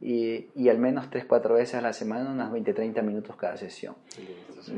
y, 0.00 0.48
y 0.54 0.68
al 0.68 0.78
menos 0.78 1.10
3-4 1.10 1.54
veces 1.54 1.74
a 1.76 1.80
la 1.80 1.92
semana, 1.92 2.30
unas 2.30 2.52
20-30 2.52 3.02
minutos 3.02 3.36
cada 3.36 3.56
sesión. 3.56 3.94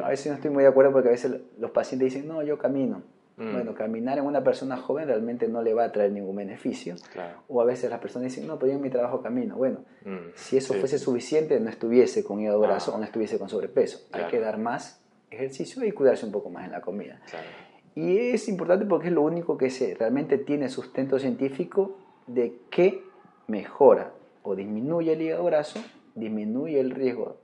A 0.03 0.09
veces 0.09 0.27
no 0.29 0.35
estoy 0.35 0.51
muy 0.51 0.63
de 0.63 0.69
acuerdo 0.69 0.93
porque 0.93 1.09
a 1.09 1.13
veces 1.13 1.41
los 1.59 1.71
pacientes 1.71 2.13
dicen, 2.13 2.29
no, 2.29 2.43
yo 2.43 2.59
camino. 2.59 3.03
Mm. 3.37 3.53
Bueno, 3.53 3.75
caminar 3.75 4.19
en 4.19 4.25
una 4.25 4.43
persona 4.43 4.77
joven 4.77 5.07
realmente 5.07 5.47
no 5.47 5.63
le 5.63 5.73
va 5.73 5.85
a 5.85 5.93
traer 5.93 6.11
ningún 6.13 6.37
beneficio. 6.37 6.97
O 7.49 7.61
a 7.61 7.65
veces 7.65 7.89
las 7.89 8.01
personas 8.01 8.33
dicen, 8.33 8.47
no, 8.47 8.59
pero 8.59 8.73
yo 8.73 8.77
en 8.77 8.83
mi 8.83 8.91
trabajo 8.91 9.23
camino. 9.23 9.57
Bueno, 9.57 9.85
mm. 10.05 10.33
si 10.35 10.57
eso 10.57 10.75
fuese 10.75 10.99
suficiente, 10.99 11.59
no 11.61 11.71
estuviese 11.71 12.25
con 12.25 12.41
hígado 12.41 12.61
graso 12.61 12.95
o 12.95 12.99
no 12.99 13.05
estuviese 13.05 13.39
con 13.39 13.49
sobrepeso. 13.49 14.01
Hay 14.13 14.27
que 14.27 14.41
dar 14.41 14.59
más 14.59 15.01
ejercicio 15.31 15.85
y 15.85 15.93
cuidarse 15.93 16.27
un 16.27 16.33
poco 16.33 16.51
más 16.51 16.65
en 16.65 16.73
la 16.73 16.81
comida. 16.81 17.21
Y 17.95 18.17
es 18.31 18.49
importante 18.49 18.87
porque 18.87 19.09
es 19.09 19.13
lo 19.13 19.23
único 19.23 19.59
que 19.59 19.71
se, 19.71 19.95
realmente 19.95 20.39
tiene 20.39 20.69
sustento 20.69 21.19
científico 21.19 21.99
de 22.27 22.55
que 22.71 23.03
mejora 23.47 24.13
o 24.43 24.55
disminuye 24.55 25.13
el 25.13 25.23
hígado 25.23 25.45
graso, 25.45 25.81
disminuye 26.15 26.79
el 26.79 26.91
riesgo 26.91 27.37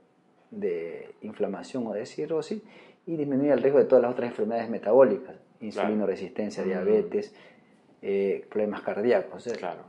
de 0.51 1.15
inflamación 1.21 1.87
o 1.87 1.93
de 1.93 2.05
cirrosis 2.05 2.61
y 3.05 3.17
disminuye 3.17 3.51
el 3.51 3.61
riesgo 3.61 3.79
de 3.79 3.85
todas 3.85 4.01
las 4.01 4.11
otras 4.11 4.29
enfermedades 4.29 4.69
metabólicas 4.69 5.35
insulino 5.61 6.05
resistencia, 6.05 6.63
diabetes, 6.63 7.33
eh, 8.01 8.45
problemas 8.49 8.81
cardíacos. 8.81 9.43
Claro. 9.57 9.83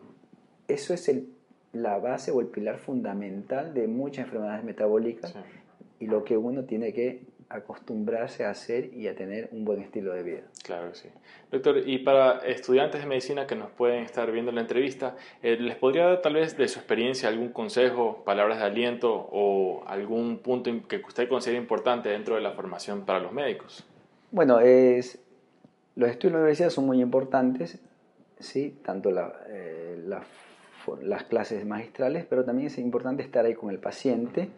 Eso 0.69 0.95
es 0.95 1.09
el, 1.09 1.29
la 1.73 1.99
base 1.99 2.31
o 2.31 2.40
el 2.40 2.49
pilar 2.49 2.79
fundamental 2.79 3.75
de 3.75 3.87
muchas 3.87 4.27
enfermedades 4.27 4.64
metabólicas 4.64 5.35
y 6.01 6.07
lo 6.07 6.25
que 6.25 6.37
uno 6.37 6.64
tiene 6.64 6.92
que 6.92 7.23
acostumbrarse 7.48 8.44
a 8.44 8.50
hacer 8.50 8.92
y 8.92 9.09
a 9.09 9.14
tener 9.14 9.48
un 9.52 9.64
buen 9.64 9.80
estilo 9.80 10.12
de 10.12 10.22
vida. 10.22 10.42
Claro 10.64 10.90
que 10.90 10.96
sí. 10.96 11.09
Doctor, 11.50 11.82
y 11.87 11.98
para 11.98 12.38
estudiantes 12.38 13.00
de 13.00 13.06
medicina 13.06 13.46
que 13.46 13.54
nos 13.54 13.70
pueden 13.70 14.02
estar 14.02 14.30
viendo 14.32 14.50
la 14.52 14.61
entrevista, 14.61 15.16
eh, 15.42 15.56
¿les 15.59 15.76
podría 15.76 16.06
dar 16.06 16.22
tal 16.22 16.35
vez 16.35 16.56
de 16.56 16.66
su 16.68 16.78
experiencia 16.78 17.28
algún 17.28 17.50
consejo, 17.50 18.22
palabras 18.24 18.59
de 18.59 18.64
aliento 18.64 19.12
o 19.12 19.85
algún 19.87 20.38
punto 20.38 20.70
que 20.88 20.96
usted 20.96 21.28
considere 21.28 21.61
importante 21.61 22.09
dentro 22.09 22.35
de 22.35 22.40
la 22.40 22.52
formación 22.52 23.04
para 23.04 23.20
los 23.20 23.32
médicos? 23.32 23.87
Bueno, 24.32 24.59
es 24.61 25.20
los 25.96 26.11
estudios 26.11 26.30
en 26.30 26.32
la 26.35 26.38
universidad 26.40 26.70
son 26.70 26.87
muy 26.87 27.00
importantes, 27.00 27.78
¿sí? 28.38 28.78
tanto 28.85 29.11
eh, 29.48 30.04
las 31.02 31.24
clases 31.24 31.64
magistrales, 31.64 32.26
pero 32.28 32.44
también 32.44 32.66
es 32.66 32.78
importante 32.78 33.22
estar 33.22 33.46
ahí 33.46 33.54
con 33.54 33.70
el 33.70 33.78
paciente, 33.78 34.50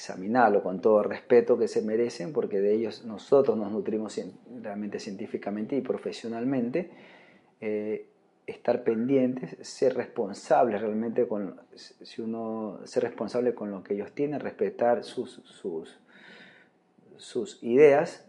examinarlo 0.00 0.62
con 0.62 0.80
todo 0.80 1.02
el 1.02 1.10
respeto 1.10 1.58
que 1.58 1.68
se 1.68 1.82
merecen, 1.82 2.32
porque 2.32 2.58
de 2.58 2.72
ellos 2.72 3.04
nosotros 3.04 3.58
nos 3.58 3.70
nutrimos 3.70 4.18
realmente 4.62 4.98
científicamente 4.98 5.76
y 5.76 5.82
profesionalmente. 5.82 6.90
Eh, 7.60 8.06
estar 8.46 8.82
pendientes, 8.82 9.56
ser 9.60 9.94
responsables 9.94 10.80
realmente 10.80 11.28
con, 11.28 11.60
si 11.76 12.22
uno, 12.22 12.80
ser 12.84 13.02
responsable 13.02 13.54
con 13.54 13.70
lo 13.70 13.82
que 13.84 13.92
ellos 13.92 14.10
tienen, 14.12 14.40
respetar 14.40 15.04
sus, 15.04 15.42
sus, 15.44 15.98
sus 17.18 17.62
ideas 17.62 18.24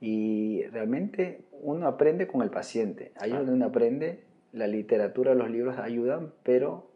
y 0.00 0.64
realmente 0.72 1.42
uno 1.60 1.88
aprende 1.88 2.26
con 2.26 2.40
el 2.40 2.48
paciente. 2.48 3.12
Ahí 3.16 3.32
donde 3.32 3.52
uno 3.52 3.66
aprende, 3.66 4.22
la 4.52 4.66
literatura, 4.66 5.34
los 5.34 5.50
libros 5.50 5.78
ayudan, 5.78 6.32
pero 6.42 6.86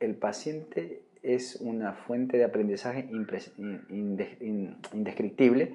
el 0.00 0.16
paciente 0.16 1.03
es 1.24 1.56
una 1.56 1.94
fuente 1.94 2.36
de 2.36 2.44
aprendizaje 2.44 3.08
indescriptible, 4.92 5.74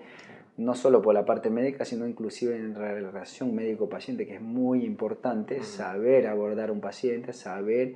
no 0.57 0.75
solo 0.75 1.01
por 1.01 1.13
la 1.13 1.25
parte 1.25 1.49
médica, 1.49 1.85
sino 1.85 2.07
inclusive 2.07 2.55
en 2.55 2.73
la 2.73 2.93
relación 2.93 3.55
médico-paciente, 3.55 4.27
que 4.27 4.35
es 4.35 4.41
muy 4.41 4.85
importante 4.85 5.63
saber 5.63 6.27
abordar 6.27 6.69
a 6.69 6.71
un 6.71 6.81
paciente, 6.81 7.33
saber 7.33 7.95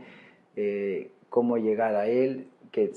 eh, 0.56 1.12
cómo 1.30 1.58
llegar 1.58 1.96
a 1.96 2.08
él, 2.08 2.48
que, 2.72 2.92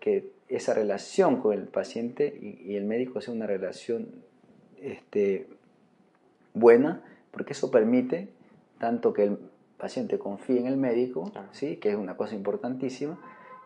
que 0.00 0.30
esa 0.48 0.74
relación 0.74 1.40
con 1.40 1.52
el 1.52 1.64
paciente 1.64 2.36
y, 2.40 2.74
el 2.74 2.84
médico 2.84 3.20
sea 3.20 3.32
una 3.32 3.46
relación 3.46 4.08
este, 4.82 5.46
buena, 6.52 7.02
porque 7.30 7.52
eso 7.52 7.70
permite 7.70 8.28
tanto 8.78 9.12
que 9.12 9.36
paciente 9.78 10.18
confíe 10.18 10.58
en 10.58 10.66
el 10.66 10.76
médico, 10.76 11.30
¿sí? 11.52 11.76
que 11.76 11.90
es 11.90 11.96
una 11.96 12.16
cosa 12.16 12.34
importantísima, 12.34 13.18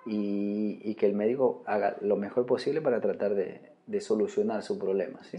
y, 0.09 0.95
que 0.95 1.07
el 1.07 1.15
médico 1.15 1.63
haga 1.67 1.97
lo 2.01 2.17
mejor 2.17 2.47
posible 2.47 2.81
para 2.81 3.01
tratar 3.01 3.35
de, 3.35 4.01
solucionar 4.01 4.63
su 4.63 4.79
problema. 4.79 5.23
¿sí? 5.23 5.39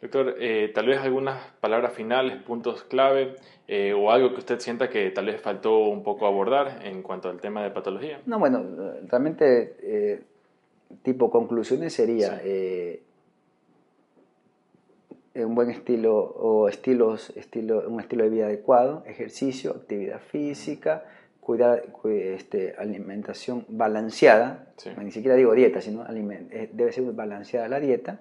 Doctor, 0.00 0.36
eh, 0.38 0.70
tal 0.74 0.86
vez 0.86 0.98
algunas 0.98 1.40
palabras 1.60 1.92
finales, 1.94 2.42
puntos 2.42 2.84
clave 2.84 3.36
eh, 3.68 3.92
o 3.92 4.10
algo 4.10 4.32
que 4.32 4.38
usted 4.38 4.58
sienta 4.60 4.88
que 4.88 5.10
tal 5.10 5.26
vez 5.26 5.40
faltó 5.40 5.78
un 5.78 6.02
poco 6.02 6.26
abordar 6.26 6.80
en 6.84 7.02
cuanto 7.02 7.28
al 7.28 7.40
tema 7.40 7.62
de 7.62 7.70
patología. 7.70 8.20
No, 8.26 8.38
bueno, 8.38 8.64
realmente 9.08 9.76
eh, 9.82 10.22
tipo 11.02 11.30
conclusiones 11.30 11.92
sería 11.92 12.40
un 15.36 15.54
buen 15.56 15.68
estilo 15.68 16.14
o 16.16 16.68
estilos, 16.68 17.30
estilo, 17.36 17.88
un 17.88 17.98
estilo 17.98 18.22
de 18.22 18.30
vida 18.30 18.46
adecuado, 18.46 19.02
ejercicio, 19.06 19.72
actividad 19.72 20.20
física, 20.20 21.04
cuidar 21.44 21.84
este, 22.04 22.74
alimentación 22.78 23.66
balanceada, 23.68 24.66
ni 25.00 25.12
siquiera 25.12 25.36
digo 25.36 25.52
dieta, 25.54 25.80
sino 25.80 26.04
eh, 26.08 26.70
debe 26.72 26.90
ser 26.90 27.04
balanceada 27.12 27.68
la 27.68 27.78
dieta. 27.78 28.20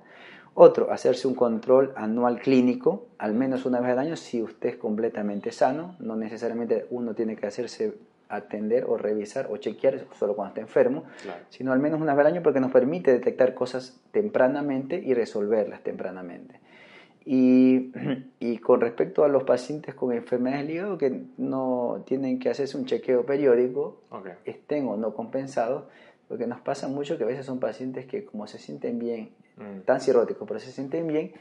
Otro, 0.55 0.91
hacerse 0.91 1.27
un 1.27 1.33
control 1.33 1.93
anual 1.95 2.39
clínico, 2.39 3.07
al 3.17 3.33
menos 3.33 3.65
una 3.65 3.79
vez 3.79 3.91
al 3.91 3.99
año, 3.99 4.15
si 4.15 4.43
usted 4.43 4.69
es 4.69 4.75
completamente 4.75 5.51
sano. 5.51 5.95
No 5.99 6.15
necesariamente 6.15 6.85
uno 6.91 7.15
tiene 7.15 7.35
que 7.35 7.47
hacerse 7.47 7.95
atender 8.29 8.85
o 8.85 8.97
revisar 8.97 9.47
o 9.49 9.57
chequear 9.57 10.05
solo 10.19 10.35
cuando 10.35 10.49
está 10.49 10.61
enfermo, 10.61 11.05
sino 11.49 11.71
al 11.71 11.79
menos 11.79 12.01
una 12.01 12.13
vez 12.13 12.25
al 12.25 12.33
año 12.33 12.43
porque 12.43 12.59
nos 12.59 12.71
permite 12.71 13.11
detectar 13.11 13.53
cosas 13.53 13.99
tempranamente 14.11 15.01
y 15.03 15.13
resolverlas 15.13 15.81
tempranamente. 15.81 16.59
Y, 17.25 17.91
y, 18.39 18.57
con 18.57 18.81
respecto 18.81 19.23
a 19.23 19.27
los 19.27 19.43
pacientes 19.43 19.95
con 19.95 20.11
enfermedades 20.13 20.67
del 20.67 20.75
hígado 20.75 20.97
que 20.97 21.23
no 21.37 22.03
tienen 22.05 22.39
que 22.39 22.49
hacerse 22.49 22.77
un 22.77 22.85
chequeo 22.85 23.25
periódico, 23.25 24.01
estén 24.45 24.87
o 24.87 24.97
no 24.97 25.13
compensados, 25.13 25.85
porque 26.27 26.47
nos 26.47 26.61
pasa 26.61 26.87
mucho 26.87 27.17
que 27.17 27.23
a 27.23 27.27
veces 27.27 27.45
son 27.45 27.59
pacientes 27.59 28.05
que 28.05 28.25
como 28.25 28.47
se 28.47 28.57
sienten 28.59 28.99
bien, 28.99 29.29
mm. 29.57 29.81
tan 29.85 30.01
cirróticos, 30.01 30.47
pero 30.47 30.59
se 30.59 30.71
sienten 30.71 31.07
bien, 31.07 31.33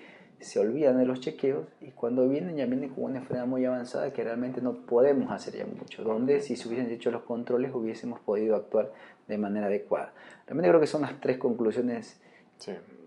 se 0.43 0.59
olvidan 0.59 0.99
de 0.99 1.07
los 1.07 1.21
chequeos 1.21 1.67
y 1.81 1.93
cuando 1.93 2.29
vienen 2.29 2.57
ya 2.57 2.67
vienen 2.67 2.91
con 2.91 3.05
una 3.05 3.19
enfermedad 3.19 3.47
muy 3.47 3.65
avanzada 3.65 4.13
que 4.13 4.25
realmente 4.25 4.61
no 4.61 4.75
podemos 4.87 5.31
hacer 5.31 5.55
ya 5.55 5.67
mucho, 5.67 6.03
donde 6.03 6.41
si 6.41 6.57
se 6.57 6.69
hubiesen 6.69 6.91
hecho 6.91 7.11
los 7.11 7.23
controles 7.23 7.73
hubiésemos 7.75 8.21
podido 8.21 8.57
actuar 8.57 8.93
de 9.29 9.39
manera 9.39 9.67
adecuada. 9.67 10.13
Realmente 10.47 10.69
creo 10.69 10.81
que 10.81 10.87
son 10.87 11.03
las 11.03 11.21
tres 11.21 11.39
conclusiones 11.39 12.21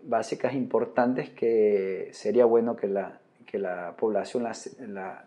básicas 0.08 0.54
importantes 0.54 1.30
que 1.30 2.10
sería 2.14 2.46
bueno 2.46 2.76
que 2.76 2.88
la, 2.88 3.20
que 3.46 3.60
la 3.60 3.96
población 3.98 4.44
las, 4.44 4.76
las 4.80 5.26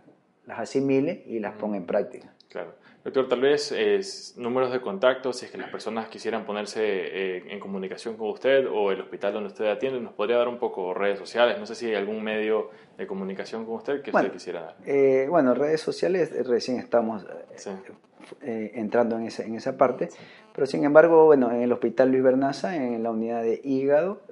asimile 0.48 1.24
y 1.26 1.38
las 1.38 1.54
ponga 1.56 1.76
en 1.76 1.86
práctica. 1.86 2.32
Claro. 2.48 2.74
Doctor, 3.04 3.28
tal 3.28 3.40
vez 3.40 3.72
es 3.72 4.34
números 4.38 4.72
de 4.72 4.80
contacto, 4.80 5.32
si 5.32 5.44
es 5.46 5.50
que 5.50 5.58
las 5.58 5.70
personas 5.70 6.08
quisieran 6.08 6.46
ponerse 6.46 6.82
eh, 6.82 7.44
en 7.48 7.60
comunicación 7.60 8.16
con 8.16 8.30
usted 8.30 8.66
o 8.66 8.90
el 8.90 9.00
hospital 9.02 9.34
donde 9.34 9.48
usted 9.48 9.66
atiende, 9.66 10.00
nos 10.00 10.14
podría 10.14 10.38
dar 10.38 10.48
un 10.48 10.58
poco 10.58 10.94
redes 10.94 11.18
sociales. 11.18 11.58
No 11.58 11.66
sé 11.66 11.74
si 11.74 11.86
hay 11.86 11.94
algún 11.94 12.22
medio 12.22 12.70
de 12.96 13.06
comunicación 13.06 13.66
con 13.66 13.76
usted 13.76 14.02
que 14.02 14.10
usted 14.10 14.32
quisiera 14.32 14.60
dar. 14.62 14.76
Eh, 14.86 15.26
bueno, 15.28 15.54
redes 15.54 15.80
sociales 15.80 16.32
eh, 16.32 16.42
recién 16.42 16.78
estamos 16.78 17.26
entrando 18.42 19.16
en 19.16 19.26
esa, 19.26 19.42
en 19.44 19.54
esa 19.54 19.76
parte, 19.76 20.08
pero 20.54 20.66
sin 20.66 20.84
embargo, 20.84 21.26
bueno, 21.26 21.50
en 21.50 21.62
el 21.62 21.72
Hospital 21.72 22.10
Luis 22.10 22.22
Bernaza, 22.22 22.76
en 22.76 23.02
la 23.02 23.10
unidad 23.10 23.42
de 23.42 23.60
hígado, 23.62 24.22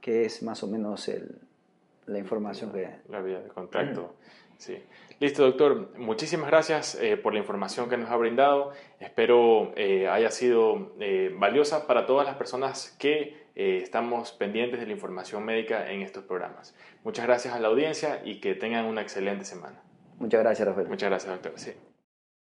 que 0.00 0.24
es 0.24 0.42
más 0.42 0.62
o 0.62 0.66
menos 0.66 1.06
el, 1.08 1.36
la 2.06 2.18
información 2.18 2.72
que... 2.72 2.88
La 3.08 3.20
vía 3.20 3.40
de 3.40 3.48
contacto, 3.48 4.14
sí. 4.56 4.78
Listo, 5.20 5.42
doctor. 5.42 5.90
Muchísimas 5.98 6.48
gracias 6.48 6.94
eh, 6.94 7.16
por 7.16 7.32
la 7.32 7.40
información 7.40 7.90
que 7.90 7.96
nos 7.96 8.08
ha 8.08 8.16
brindado. 8.16 8.70
Espero 9.00 9.72
eh, 9.74 10.08
haya 10.08 10.30
sido 10.30 10.92
eh, 11.00 11.34
valiosa 11.36 11.88
para 11.88 12.06
todas 12.06 12.24
las 12.24 12.36
personas 12.36 12.96
que 13.00 13.47
estamos 13.58 14.32
pendientes 14.32 14.78
de 14.78 14.86
la 14.86 14.92
información 14.92 15.44
médica 15.44 15.90
en 15.90 16.02
estos 16.02 16.24
programas. 16.24 16.74
Muchas 17.02 17.26
gracias 17.26 17.54
a 17.54 17.58
la 17.58 17.68
audiencia 17.68 18.22
y 18.24 18.40
que 18.40 18.54
tengan 18.54 18.84
una 18.84 19.02
excelente 19.02 19.44
semana. 19.44 19.82
Muchas 20.18 20.40
gracias, 20.40 20.66
Rafael. 20.66 20.88
Muchas 20.88 21.10
gracias, 21.10 21.32
doctor. 21.32 21.52
Sí. 21.56 21.72